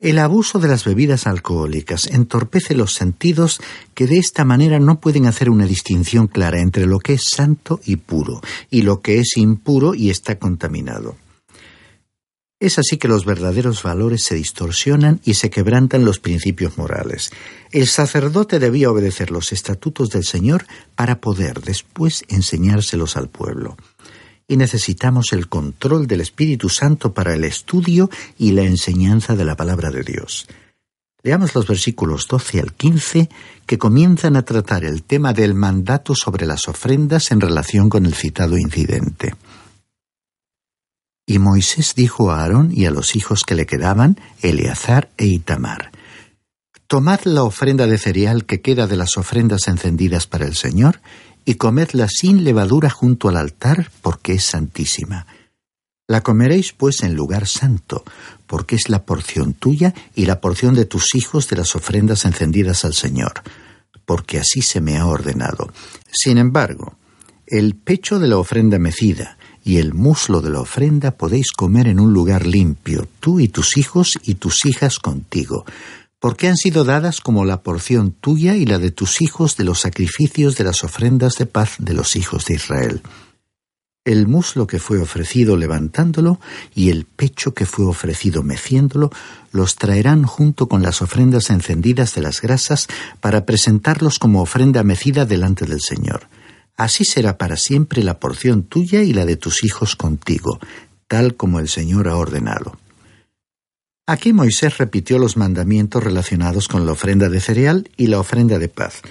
El 0.00 0.18
abuso 0.18 0.58
de 0.58 0.68
las 0.68 0.86
bebidas 0.86 1.26
alcohólicas 1.26 2.06
entorpece 2.06 2.74
los 2.74 2.94
sentidos 2.94 3.60
que 3.94 4.06
de 4.06 4.16
esta 4.16 4.46
manera 4.46 4.80
no 4.80 4.98
pueden 4.98 5.26
hacer 5.26 5.50
una 5.50 5.66
distinción 5.66 6.26
clara 6.26 6.62
entre 6.62 6.86
lo 6.86 7.00
que 7.00 7.14
es 7.14 7.24
santo 7.30 7.80
y 7.84 7.96
puro, 7.96 8.40
y 8.70 8.80
lo 8.80 9.02
que 9.02 9.18
es 9.18 9.36
impuro 9.36 9.94
y 9.94 10.08
está 10.08 10.38
contaminado. 10.38 11.16
Es 12.60 12.80
así 12.80 12.96
que 12.96 13.06
los 13.06 13.24
verdaderos 13.24 13.84
valores 13.84 14.24
se 14.24 14.34
distorsionan 14.34 15.20
y 15.24 15.34
se 15.34 15.48
quebrantan 15.48 16.04
los 16.04 16.18
principios 16.18 16.76
morales. 16.76 17.30
El 17.70 17.86
sacerdote 17.86 18.58
debía 18.58 18.90
obedecer 18.90 19.30
los 19.30 19.52
estatutos 19.52 20.10
del 20.10 20.24
Señor 20.24 20.66
para 20.96 21.20
poder 21.20 21.60
después 21.60 22.24
enseñárselos 22.28 23.16
al 23.16 23.28
pueblo. 23.28 23.76
Y 24.48 24.56
necesitamos 24.56 25.32
el 25.32 25.48
control 25.48 26.08
del 26.08 26.20
Espíritu 26.20 26.68
Santo 26.68 27.14
para 27.14 27.32
el 27.32 27.44
estudio 27.44 28.10
y 28.38 28.50
la 28.50 28.62
enseñanza 28.62 29.36
de 29.36 29.44
la 29.44 29.54
palabra 29.54 29.90
de 29.90 30.02
Dios. 30.02 30.48
Leamos 31.22 31.54
los 31.54 31.66
versículos 31.66 32.26
12 32.26 32.60
al 32.60 32.72
15 32.72 33.28
que 33.66 33.78
comienzan 33.78 34.34
a 34.34 34.44
tratar 34.44 34.84
el 34.84 35.04
tema 35.04 35.32
del 35.32 35.54
mandato 35.54 36.16
sobre 36.16 36.44
las 36.44 36.66
ofrendas 36.66 37.30
en 37.30 37.40
relación 37.40 37.88
con 37.88 38.04
el 38.04 38.14
citado 38.14 38.56
incidente. 38.56 39.34
Y 41.28 41.38
Moisés 41.38 41.94
dijo 41.94 42.30
a 42.30 42.40
Aarón 42.40 42.72
y 42.74 42.86
a 42.86 42.90
los 42.90 43.14
hijos 43.14 43.42
que 43.44 43.54
le 43.54 43.66
quedaban, 43.66 44.18
Eleazar 44.40 45.10
e 45.18 45.26
Itamar, 45.26 45.92
Tomad 46.86 47.20
la 47.24 47.42
ofrenda 47.42 47.86
de 47.86 47.98
cereal 47.98 48.46
que 48.46 48.62
queda 48.62 48.86
de 48.86 48.96
las 48.96 49.18
ofrendas 49.18 49.68
encendidas 49.68 50.26
para 50.26 50.46
el 50.46 50.54
Señor, 50.54 51.02
y 51.44 51.56
comedla 51.56 52.08
sin 52.08 52.44
levadura 52.44 52.88
junto 52.88 53.28
al 53.28 53.36
altar, 53.36 53.90
porque 54.00 54.32
es 54.32 54.44
santísima. 54.44 55.26
La 56.06 56.22
comeréis 56.22 56.72
pues 56.72 57.02
en 57.02 57.14
lugar 57.14 57.46
santo, 57.46 58.04
porque 58.46 58.76
es 58.76 58.88
la 58.88 59.04
porción 59.04 59.52
tuya 59.52 59.92
y 60.14 60.24
la 60.24 60.40
porción 60.40 60.74
de 60.74 60.86
tus 60.86 61.14
hijos 61.14 61.46
de 61.50 61.56
las 61.56 61.76
ofrendas 61.76 62.24
encendidas 62.24 62.86
al 62.86 62.94
Señor, 62.94 63.42
porque 64.06 64.38
así 64.38 64.62
se 64.62 64.80
me 64.80 64.96
ha 64.96 65.04
ordenado. 65.04 65.70
Sin 66.10 66.38
embargo, 66.38 66.96
el 67.46 67.74
pecho 67.76 68.18
de 68.18 68.28
la 68.28 68.38
ofrenda 68.38 68.78
mecida, 68.78 69.37
y 69.64 69.78
el 69.78 69.94
muslo 69.94 70.40
de 70.40 70.50
la 70.50 70.60
ofrenda 70.60 71.12
podéis 71.12 71.52
comer 71.52 71.88
en 71.88 72.00
un 72.00 72.12
lugar 72.12 72.46
limpio, 72.46 73.08
tú 73.20 73.40
y 73.40 73.48
tus 73.48 73.76
hijos 73.76 74.18
y 74.22 74.34
tus 74.34 74.64
hijas 74.64 74.98
contigo, 74.98 75.64
porque 76.20 76.48
han 76.48 76.56
sido 76.56 76.84
dadas 76.84 77.20
como 77.20 77.44
la 77.44 77.62
porción 77.62 78.12
tuya 78.12 78.56
y 78.56 78.66
la 78.66 78.78
de 78.78 78.90
tus 78.90 79.20
hijos 79.20 79.56
de 79.56 79.64
los 79.64 79.80
sacrificios 79.80 80.56
de 80.56 80.64
las 80.64 80.84
ofrendas 80.84 81.34
de 81.34 81.46
paz 81.46 81.76
de 81.78 81.94
los 81.94 82.16
hijos 82.16 82.44
de 82.46 82.54
Israel. 82.54 83.02
El 84.04 84.26
muslo 84.26 84.66
que 84.66 84.78
fue 84.78 84.98
ofrecido 85.02 85.56
levantándolo 85.56 86.40
y 86.74 86.88
el 86.88 87.04
pecho 87.04 87.52
que 87.52 87.66
fue 87.66 87.84
ofrecido 87.84 88.42
meciéndolo 88.42 89.10
los 89.52 89.76
traerán 89.76 90.24
junto 90.24 90.66
con 90.66 90.82
las 90.82 91.02
ofrendas 91.02 91.50
encendidas 91.50 92.14
de 92.14 92.22
las 92.22 92.40
grasas 92.40 92.86
para 93.20 93.44
presentarlos 93.44 94.18
como 94.18 94.40
ofrenda 94.40 94.82
mecida 94.82 95.26
delante 95.26 95.66
del 95.66 95.82
Señor. 95.82 96.28
Así 96.78 97.04
será 97.04 97.36
para 97.36 97.56
siempre 97.56 98.04
la 98.04 98.20
porción 98.20 98.62
tuya 98.62 99.02
y 99.02 99.12
la 99.12 99.26
de 99.26 99.36
tus 99.36 99.64
hijos 99.64 99.96
contigo, 99.96 100.60
tal 101.08 101.34
como 101.34 101.58
el 101.58 101.68
Señor 101.68 102.06
ha 102.06 102.16
ordenado. 102.16 102.78
Aquí 104.06 104.32
Moisés 104.32 104.78
repitió 104.78 105.18
los 105.18 105.36
mandamientos 105.36 106.02
relacionados 106.02 106.68
con 106.68 106.86
la 106.86 106.92
ofrenda 106.92 107.28
de 107.28 107.40
cereal 107.40 107.90
y 107.96 108.06
la 108.06 108.20
ofrenda 108.20 108.60
de 108.60 108.68
paz. 108.68 109.02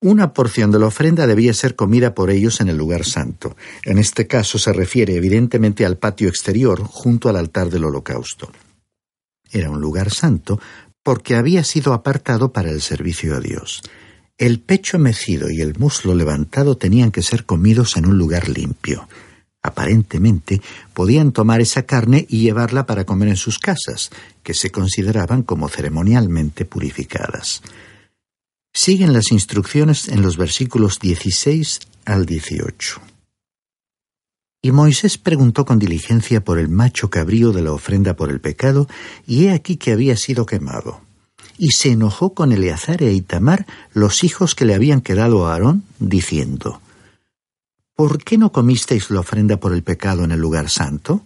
Una 0.00 0.32
porción 0.32 0.70
de 0.70 0.78
la 0.78 0.86
ofrenda 0.86 1.26
debía 1.26 1.52
ser 1.52 1.76
comida 1.76 2.14
por 2.14 2.30
ellos 2.30 2.60
en 2.62 2.70
el 2.70 2.78
lugar 2.78 3.04
santo. 3.04 3.56
En 3.84 3.98
este 3.98 4.26
caso 4.26 4.58
se 4.58 4.72
refiere 4.72 5.14
evidentemente 5.16 5.84
al 5.84 5.98
patio 5.98 6.28
exterior 6.28 6.82
junto 6.82 7.28
al 7.28 7.36
altar 7.36 7.68
del 7.68 7.84
holocausto. 7.84 8.50
Era 9.52 9.70
un 9.70 9.80
lugar 9.80 10.10
santo 10.10 10.58
porque 11.02 11.36
había 11.36 11.62
sido 11.62 11.92
apartado 11.92 12.52
para 12.52 12.70
el 12.70 12.80
servicio 12.80 13.36
a 13.36 13.40
Dios. 13.40 13.82
El 14.36 14.58
pecho 14.58 14.98
mecido 14.98 15.48
y 15.48 15.60
el 15.60 15.78
muslo 15.78 16.12
levantado 16.12 16.76
tenían 16.76 17.12
que 17.12 17.22
ser 17.22 17.44
comidos 17.44 17.96
en 17.96 18.06
un 18.06 18.18
lugar 18.18 18.48
limpio. 18.48 19.08
Aparentemente 19.62 20.60
podían 20.92 21.30
tomar 21.30 21.60
esa 21.60 21.84
carne 21.84 22.26
y 22.28 22.40
llevarla 22.40 22.84
para 22.84 23.04
comer 23.04 23.28
en 23.28 23.36
sus 23.36 23.60
casas, 23.60 24.10
que 24.42 24.52
se 24.52 24.70
consideraban 24.70 25.44
como 25.44 25.68
ceremonialmente 25.68 26.64
purificadas. 26.64 27.62
Siguen 28.72 29.12
las 29.12 29.30
instrucciones 29.30 30.08
en 30.08 30.20
los 30.20 30.36
versículos 30.36 30.98
16 30.98 31.78
al 32.04 32.26
18. 32.26 33.00
Y 34.62 34.72
Moisés 34.72 35.16
preguntó 35.16 35.64
con 35.64 35.78
diligencia 35.78 36.42
por 36.42 36.58
el 36.58 36.68
macho 36.68 37.08
cabrío 37.08 37.52
de 37.52 37.62
la 37.62 37.70
ofrenda 37.70 38.16
por 38.16 38.30
el 38.30 38.40
pecado, 38.40 38.88
y 39.28 39.44
he 39.44 39.52
aquí 39.52 39.76
que 39.76 39.92
había 39.92 40.16
sido 40.16 40.44
quemado. 40.44 41.03
Y 41.56 41.70
se 41.70 41.92
enojó 41.92 42.34
con 42.34 42.52
Eleazar 42.52 43.02
e 43.02 43.12
Itamar, 43.12 43.66
los 43.92 44.24
hijos 44.24 44.54
que 44.54 44.64
le 44.64 44.74
habían 44.74 45.00
quedado 45.00 45.46
a 45.46 45.52
Aarón, 45.52 45.84
diciendo, 45.98 46.80
¿Por 47.94 48.24
qué 48.24 48.38
no 48.38 48.50
comisteis 48.50 49.10
la 49.10 49.20
ofrenda 49.20 49.58
por 49.58 49.72
el 49.72 49.84
pecado 49.84 50.24
en 50.24 50.32
el 50.32 50.40
lugar 50.40 50.68
santo? 50.68 51.24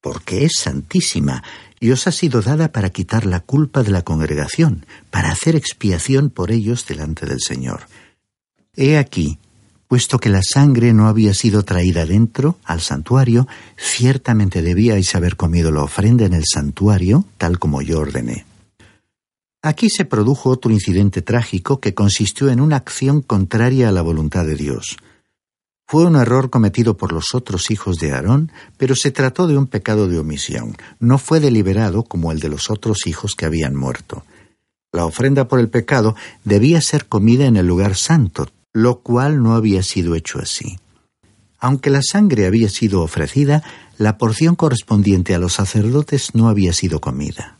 Porque 0.00 0.44
es 0.44 0.54
santísima 0.58 1.44
y 1.78 1.92
os 1.92 2.08
ha 2.08 2.12
sido 2.12 2.42
dada 2.42 2.72
para 2.72 2.90
quitar 2.90 3.26
la 3.26 3.40
culpa 3.40 3.84
de 3.84 3.90
la 3.90 4.02
congregación, 4.02 4.86
para 5.10 5.30
hacer 5.30 5.54
expiación 5.54 6.30
por 6.30 6.50
ellos 6.50 6.84
delante 6.86 7.26
del 7.26 7.40
Señor. 7.40 7.82
He 8.74 8.98
aquí, 8.98 9.38
puesto 9.86 10.18
que 10.18 10.30
la 10.30 10.42
sangre 10.42 10.92
no 10.92 11.06
había 11.06 11.32
sido 11.32 11.62
traída 11.62 12.06
dentro, 12.06 12.58
al 12.64 12.80
santuario, 12.80 13.46
ciertamente 13.76 14.62
debíais 14.62 15.14
haber 15.14 15.36
comido 15.36 15.70
la 15.70 15.84
ofrenda 15.84 16.24
en 16.24 16.32
el 16.32 16.44
santuario, 16.44 17.24
tal 17.38 17.60
como 17.60 17.82
yo 17.82 18.00
ordené. 18.00 18.46
Aquí 19.66 19.88
se 19.88 20.04
produjo 20.04 20.50
otro 20.50 20.70
incidente 20.70 21.22
trágico 21.22 21.80
que 21.80 21.94
consistió 21.94 22.50
en 22.50 22.60
una 22.60 22.76
acción 22.76 23.22
contraria 23.22 23.88
a 23.88 23.92
la 23.92 24.02
voluntad 24.02 24.44
de 24.44 24.56
Dios. 24.56 24.98
Fue 25.88 26.04
un 26.04 26.16
error 26.16 26.50
cometido 26.50 26.98
por 26.98 27.14
los 27.14 27.34
otros 27.34 27.70
hijos 27.70 27.96
de 27.96 28.12
Aarón, 28.12 28.52
pero 28.76 28.94
se 28.94 29.10
trató 29.10 29.46
de 29.46 29.56
un 29.56 29.66
pecado 29.66 30.06
de 30.06 30.18
omisión. 30.18 30.76
No 31.00 31.16
fue 31.16 31.40
deliberado 31.40 32.02
como 32.02 32.30
el 32.30 32.40
de 32.40 32.50
los 32.50 32.68
otros 32.68 33.06
hijos 33.06 33.34
que 33.34 33.46
habían 33.46 33.74
muerto. 33.74 34.26
La 34.92 35.06
ofrenda 35.06 35.48
por 35.48 35.60
el 35.60 35.70
pecado 35.70 36.14
debía 36.44 36.82
ser 36.82 37.06
comida 37.06 37.46
en 37.46 37.56
el 37.56 37.66
lugar 37.66 37.96
santo, 37.96 38.50
lo 38.74 39.00
cual 39.00 39.42
no 39.42 39.54
había 39.54 39.82
sido 39.82 40.14
hecho 40.14 40.40
así. 40.40 40.78
Aunque 41.58 41.88
la 41.88 42.02
sangre 42.02 42.44
había 42.44 42.68
sido 42.68 43.00
ofrecida, 43.00 43.62
la 43.96 44.18
porción 44.18 44.56
correspondiente 44.56 45.34
a 45.34 45.38
los 45.38 45.54
sacerdotes 45.54 46.34
no 46.34 46.50
había 46.50 46.74
sido 46.74 47.00
comida. 47.00 47.56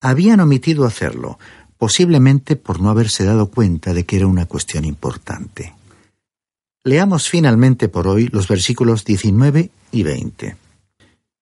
Habían 0.00 0.40
omitido 0.40 0.86
hacerlo, 0.86 1.38
posiblemente 1.76 2.56
por 2.56 2.80
no 2.80 2.90
haberse 2.90 3.24
dado 3.24 3.50
cuenta 3.50 3.92
de 3.92 4.04
que 4.04 4.16
era 4.16 4.26
una 4.26 4.46
cuestión 4.46 4.84
importante. 4.84 5.74
Leamos 6.84 7.28
finalmente 7.28 7.88
por 7.88 8.08
hoy 8.08 8.28
los 8.28 8.48
versículos 8.48 9.04
19 9.04 9.70
y 9.92 10.02
20. 10.02 10.56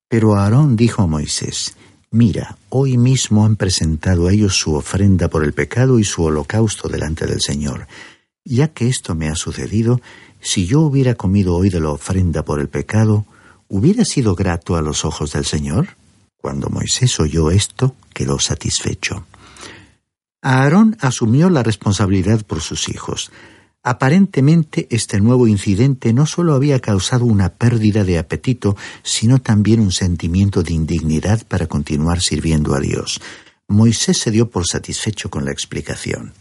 Pero 0.09 0.35
Aarón 0.35 0.75
dijo 0.75 1.03
a 1.03 1.07
Moisés, 1.07 1.77
Mira, 2.11 2.57
hoy 2.71 2.97
mismo 2.97 3.45
han 3.45 3.57
presentado 3.57 4.27
a 4.27 4.33
ellos 4.33 4.59
su 4.59 4.75
ofrenda 4.75 5.29
por 5.29 5.45
el 5.45 5.53
pecado 5.53 5.99
y 5.99 6.05
su 6.05 6.25
holocausto 6.25 6.89
delante 6.89 7.27
del 7.27 7.43
Señor. 7.43 7.87
Ya 8.45 8.69
que 8.69 8.89
esto 8.89 9.15
me 9.15 9.29
ha 9.29 9.35
sucedido, 9.35 10.01
si 10.41 10.67
yo 10.67 10.81
hubiera 10.81 11.15
comido 11.17 11.55
hoy 11.55 11.69
de 11.69 11.81
la 11.81 11.91
ofrenda 11.91 12.45
por 12.45 12.61
el 12.61 12.69
pecado, 12.69 13.27
¿hubiera 13.69 14.07
sido 14.07 14.35
grato 14.35 14.77
a 14.77 14.83
los 14.83 15.05
ojos 15.05 15.33
del 15.33 15.45
Señor? 15.45 15.89
Cuando 16.49 16.71
Moisés 16.71 17.21
oyó 17.21 17.51
esto, 17.51 17.95
quedó 18.15 18.39
satisfecho. 18.39 19.27
Aarón 20.41 20.97
asumió 20.99 21.51
la 21.51 21.63
responsabilidad 21.63 22.41
por 22.47 22.63
sus 22.63 22.89
hijos. 22.89 23.31
Aparentemente 23.83 24.87
este 24.91 25.21
nuevo 25.21 25.47
incidente 25.47 26.15
no 26.15 26.25
solo 26.25 26.55
había 26.55 26.81
causado 26.81 27.27
una 27.27 27.51
pérdida 27.51 28.03
de 28.03 28.17
apetito, 28.17 28.79
sino 29.03 29.41
también 29.41 29.81
un 29.81 29.93
sentimiento 29.93 30.63
de 30.63 30.73
indignidad 30.73 31.47
para 31.47 31.67
continuar 31.67 32.23
sirviendo 32.23 32.75
a 32.75 32.81
Dios. 32.81 33.21
Moisés 33.69 34.17
se 34.17 34.31
dio 34.31 34.49
por 34.49 34.67
satisfecho 34.67 35.29
con 35.29 35.45
la 35.45 35.53
explicación. 35.53 36.33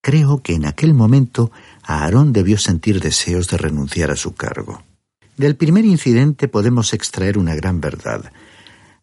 Creo 0.00 0.42
que 0.42 0.54
en 0.54 0.64
aquel 0.64 0.94
momento 0.94 1.52
Aarón 1.82 2.32
debió 2.32 2.56
sentir 2.56 3.02
deseos 3.02 3.48
de 3.48 3.58
renunciar 3.58 4.10
a 4.10 4.16
su 4.16 4.32
cargo. 4.32 4.82
Del 5.36 5.56
primer 5.56 5.84
incidente 5.84 6.48
podemos 6.48 6.94
extraer 6.94 7.36
una 7.36 7.54
gran 7.54 7.82
verdad. 7.82 8.32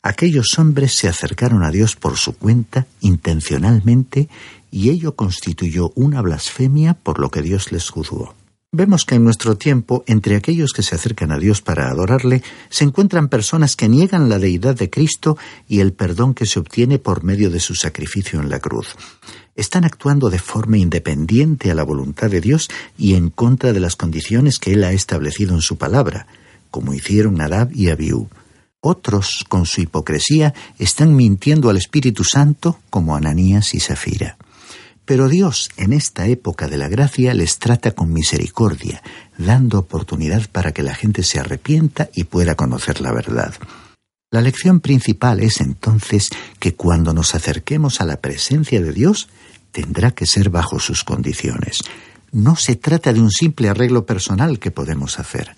Aquellos 0.02 0.58
hombres 0.58 0.94
se 0.94 1.10
acercaron 1.10 1.64
a 1.64 1.72
Dios 1.72 1.96
por 1.96 2.18
su 2.18 2.34
cuenta, 2.34 2.88
intencionalmente, 3.02 4.30
y 4.72 4.90
ello 4.90 5.16
constituyó 5.16 5.92
una 5.96 6.22
blasfemia 6.22 6.94
por 6.94 7.20
lo 7.20 7.30
que 7.30 7.42
Dios 7.42 7.72
les 7.72 7.90
juzgó. 7.90 8.34
Vemos 8.72 9.04
que 9.04 9.16
en 9.16 9.24
nuestro 9.24 9.58
tiempo, 9.58 10.04
entre 10.06 10.36
aquellos 10.36 10.74
que 10.74 10.84
se 10.84 10.94
acercan 10.94 11.32
a 11.32 11.40
Dios 11.40 11.64
para 11.64 11.90
adorarle, 11.90 12.44
se 12.70 12.84
encuentran 12.84 13.28
personas 13.28 13.76
que 13.76 13.90
niegan 13.90 14.30
la 14.30 14.38
deidad 14.38 14.76
de 14.76 14.92
Cristo 14.92 15.40
y 15.68 15.80
el 15.80 15.92
perdón 15.92 16.36
que 16.36 16.46
se 16.46 16.60
obtiene 16.60 17.00
por 17.00 17.24
medio 17.24 17.50
de 17.50 17.60
su 17.60 17.74
sacrificio 17.74 18.40
en 18.40 18.50
la 18.50 18.60
cruz. 18.60 18.96
Están 19.56 19.86
actuando 19.86 20.30
de 20.30 20.38
forma 20.38 20.78
independiente 20.78 21.72
a 21.72 21.76
la 21.76 21.84
voluntad 21.84 22.30
de 22.30 22.42
Dios 22.42 22.70
y 22.96 23.16
en 23.16 23.32
contra 23.32 23.74
de 23.74 23.80
las 23.80 23.96
condiciones 23.96 24.60
que 24.60 24.74
Él 24.74 24.84
ha 24.84 24.92
establecido 24.92 25.56
en 25.56 25.62
su 25.62 25.78
palabra, 25.78 26.28
como 26.70 26.94
hicieron 26.94 27.34
Nadab 27.34 27.72
y 27.74 27.90
Abiú. 27.90 28.30
Otros, 28.82 29.46
con 29.50 29.66
su 29.66 29.82
hipocresía, 29.82 30.54
están 30.78 31.16
mintiendo 31.16 31.70
al 31.70 31.78
Espíritu 31.78 32.24
Santo, 32.24 32.80
como 32.90 33.16
Ananías 33.16 33.74
y 33.74 33.80
Zafira. 33.80 34.38
Pero 35.04 35.28
Dios 35.28 35.70
en 35.76 35.92
esta 35.92 36.28
época 36.28 36.68
de 36.68 36.78
la 36.78 36.88
gracia 36.88 37.34
les 37.34 37.58
trata 37.58 37.92
con 37.92 38.14
misericordia, 38.14 39.02
dando 39.38 39.80
oportunidad 39.80 40.48
para 40.52 40.72
que 40.72 40.84
la 40.84 40.94
gente 40.94 41.24
se 41.24 41.40
arrepienta 41.40 42.10
y 42.14 42.26
pueda 42.26 42.56
conocer 42.56 43.02
la 43.02 43.12
verdad. 43.12 43.54
La 44.32 44.42
lección 44.42 44.80
principal 44.80 45.40
es 45.40 45.60
entonces 45.60 46.30
que 46.60 46.76
cuando 46.76 47.14
nos 47.14 47.34
acerquemos 47.34 48.00
a 48.00 48.06
la 48.06 48.22
presencia 48.22 48.80
de 48.80 48.94
Dios, 48.94 49.28
tendrá 49.72 50.12
que 50.12 50.28
ser 50.28 50.52
bajo 50.52 50.80
sus 50.80 51.04
condiciones. 51.04 51.82
No 52.32 52.56
se 52.56 52.76
trata 52.76 53.12
de 53.12 53.20
un 53.20 53.32
simple 53.32 53.70
arreglo 53.70 54.06
personal 54.06 54.60
que 54.60 54.70
podemos 54.70 55.20
hacer. 55.20 55.56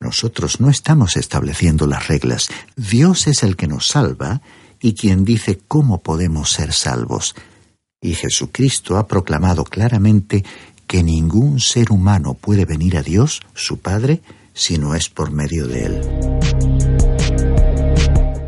Nosotros 0.00 0.60
no 0.60 0.70
estamos 0.70 1.16
estableciendo 1.16 1.86
las 1.86 2.08
reglas. 2.08 2.48
Dios 2.76 3.26
es 3.26 3.42
el 3.42 3.56
que 3.56 3.66
nos 3.66 3.86
salva 3.86 4.40
y 4.80 4.94
quien 4.94 5.24
dice 5.24 5.60
cómo 5.68 6.00
podemos 6.00 6.50
ser 6.50 6.72
salvos 6.72 7.34
y 8.00 8.14
Jesucristo 8.14 8.96
ha 8.96 9.06
proclamado 9.06 9.64
claramente 9.64 10.44
que 10.86 11.02
ningún 11.02 11.60
ser 11.60 11.92
humano 11.92 12.34
puede 12.34 12.64
venir 12.64 12.96
a 12.96 13.02
Dios, 13.02 13.40
su 13.54 13.78
Padre, 13.78 14.22
si 14.54 14.78
no 14.78 14.94
es 14.94 15.08
por 15.08 15.30
medio 15.30 15.66
de 15.66 15.84
Él. 15.84 16.00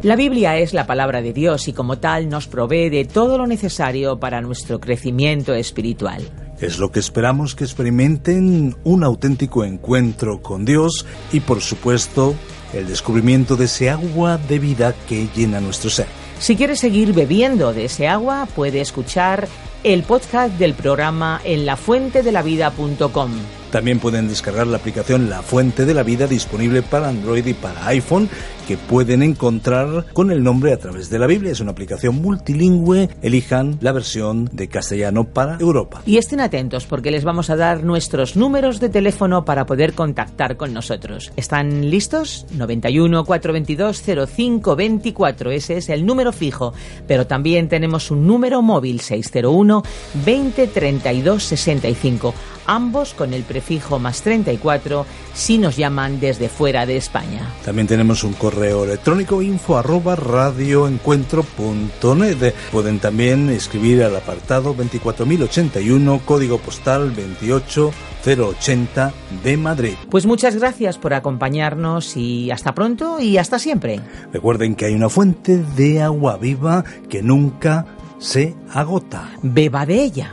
La 0.02 0.16
Biblia 0.16 0.58
es 0.58 0.72
la 0.72 0.86
palabra 0.86 1.22
de 1.22 1.32
Dios 1.32 1.68
y 1.68 1.72
como 1.72 1.98
tal 1.98 2.28
nos 2.28 2.48
provee 2.48 2.90
de 2.90 3.04
todo 3.04 3.38
lo 3.38 3.46
necesario 3.46 4.18
para 4.18 4.40
nuestro 4.40 4.80
crecimiento 4.80 5.54
espiritual. 5.54 6.41
Es 6.62 6.79
lo 6.79 6.92
que 6.92 7.01
esperamos 7.01 7.57
que 7.57 7.64
experimenten 7.64 8.77
un 8.85 9.03
auténtico 9.03 9.64
encuentro 9.64 10.40
con 10.42 10.64
Dios 10.64 11.05
y 11.33 11.40
por 11.40 11.61
supuesto 11.61 12.37
el 12.72 12.87
descubrimiento 12.87 13.57
de 13.57 13.64
ese 13.64 13.90
agua 13.90 14.38
de 14.38 14.61
vida 14.61 14.94
que 15.09 15.27
llena 15.35 15.61
nuestro 15.61 15.90
ser. 15.90 16.07
Si 16.38 16.55
quieres 16.55 16.79
seguir 16.79 17.14
bebiendo 17.14 17.72
de 17.72 17.87
ese 17.87 18.07
agua, 18.07 18.46
puede 18.55 18.81
escuchar 18.81 19.48
el 19.83 20.05
podcast 20.05 20.57
del 20.57 20.75
programa 20.75 21.40
en 21.44 21.66
lafuentedelavida.com. 21.66 23.62
También 23.72 24.00
pueden 24.00 24.28
descargar 24.28 24.66
la 24.66 24.76
aplicación 24.76 25.30
La 25.30 25.40
Fuente 25.40 25.87
de 25.87 25.94
la 25.94 26.02
Vida 26.02 26.26
disponible 26.26 26.82
para 26.82 27.08
Android 27.08 27.46
y 27.46 27.54
para 27.54 27.87
iPhone 27.87 28.28
que 28.68 28.76
pueden 28.76 29.22
encontrar 29.22 30.06
con 30.12 30.30
el 30.30 30.44
nombre 30.44 30.74
a 30.74 30.76
través 30.76 31.08
de 31.08 31.18
la 31.18 31.26
Biblia. 31.26 31.52
Es 31.52 31.61
una 31.61 31.72
aplicación 31.72 32.20
multilingüe. 32.20 33.08
Elijan 33.22 33.78
la 33.80 33.92
versión 33.92 34.48
de 34.52 34.68
castellano 34.68 35.24
para 35.24 35.56
Europa. 35.58 36.02
Y 36.04 36.18
estén 36.18 36.40
atentos 36.40 36.85
porque 36.85 37.11
les 37.11 37.24
vamos 37.24 37.48
a 37.48 37.56
dar 37.56 37.82
nuestros 37.82 38.37
números 38.37 38.78
de 38.78 38.90
teléfono 38.90 39.46
para 39.46 39.64
poder 39.64 39.94
contactar 39.94 40.58
con 40.58 40.74
nosotros. 40.74 41.32
¿Están 41.37 41.90
listos? 41.90 42.44
91 42.54 43.24
422 43.24 44.02
0524. 44.37 45.50
Ese 45.50 45.78
es 45.78 45.88
el 45.88 46.04
número 46.04 46.32
fijo. 46.32 46.74
Pero 47.08 47.26
también 47.26 47.70
tenemos 47.70 48.11
un 48.11 48.26
número 48.26 48.61
móvil 48.61 49.00
601 49.00 49.82
20 50.26 50.66
32 50.66 51.42
65 51.42 52.35
ambos 52.74 53.14
con 53.14 53.35
el 53.35 53.42
prefijo 53.42 53.98
más 53.98 54.22
34 54.22 55.04
si 55.35 55.58
nos 55.58 55.76
llaman 55.76 56.20
desde 56.20 56.48
fuera 56.48 56.87
de 56.87 56.96
España. 56.96 57.46
También 57.64 57.87
tenemos 57.87 58.24
un 58.24 58.32
correo 58.32 58.85
electrónico 58.85 59.42
info 59.42 59.76
arroba 59.76 60.16
radioencuentro.net. 60.16 62.54
Pueden 62.70 62.98
también 62.98 63.50
escribir 63.50 64.02
al 64.02 64.16
apartado 64.16 64.72
24081, 64.74 66.22
código 66.24 66.56
postal 66.58 67.14
28080 67.14 69.12
de 69.44 69.56
Madrid. 69.58 69.92
Pues 70.11 70.24
muchas 70.24 70.56
gracias 70.56 70.96
por 70.96 71.12
acompañarnos 71.12 72.16
y 72.16 72.50
hasta 72.50 72.74
pronto 72.74 73.20
y 73.20 73.37
hasta 73.37 73.58
siempre. 73.58 74.00
Recuerden 74.32 74.76
que 74.76 74.87
hay 74.87 74.94
una 74.94 75.11
fuente 75.11 75.62
de 75.76 76.00
agua 76.00 76.38
viva 76.38 76.85
que 77.11 77.22
nunca 77.22 77.85
se 78.18 78.54
agota. 78.72 79.28
Beba 79.42 79.85
de 79.85 80.02
ella. 80.02 80.32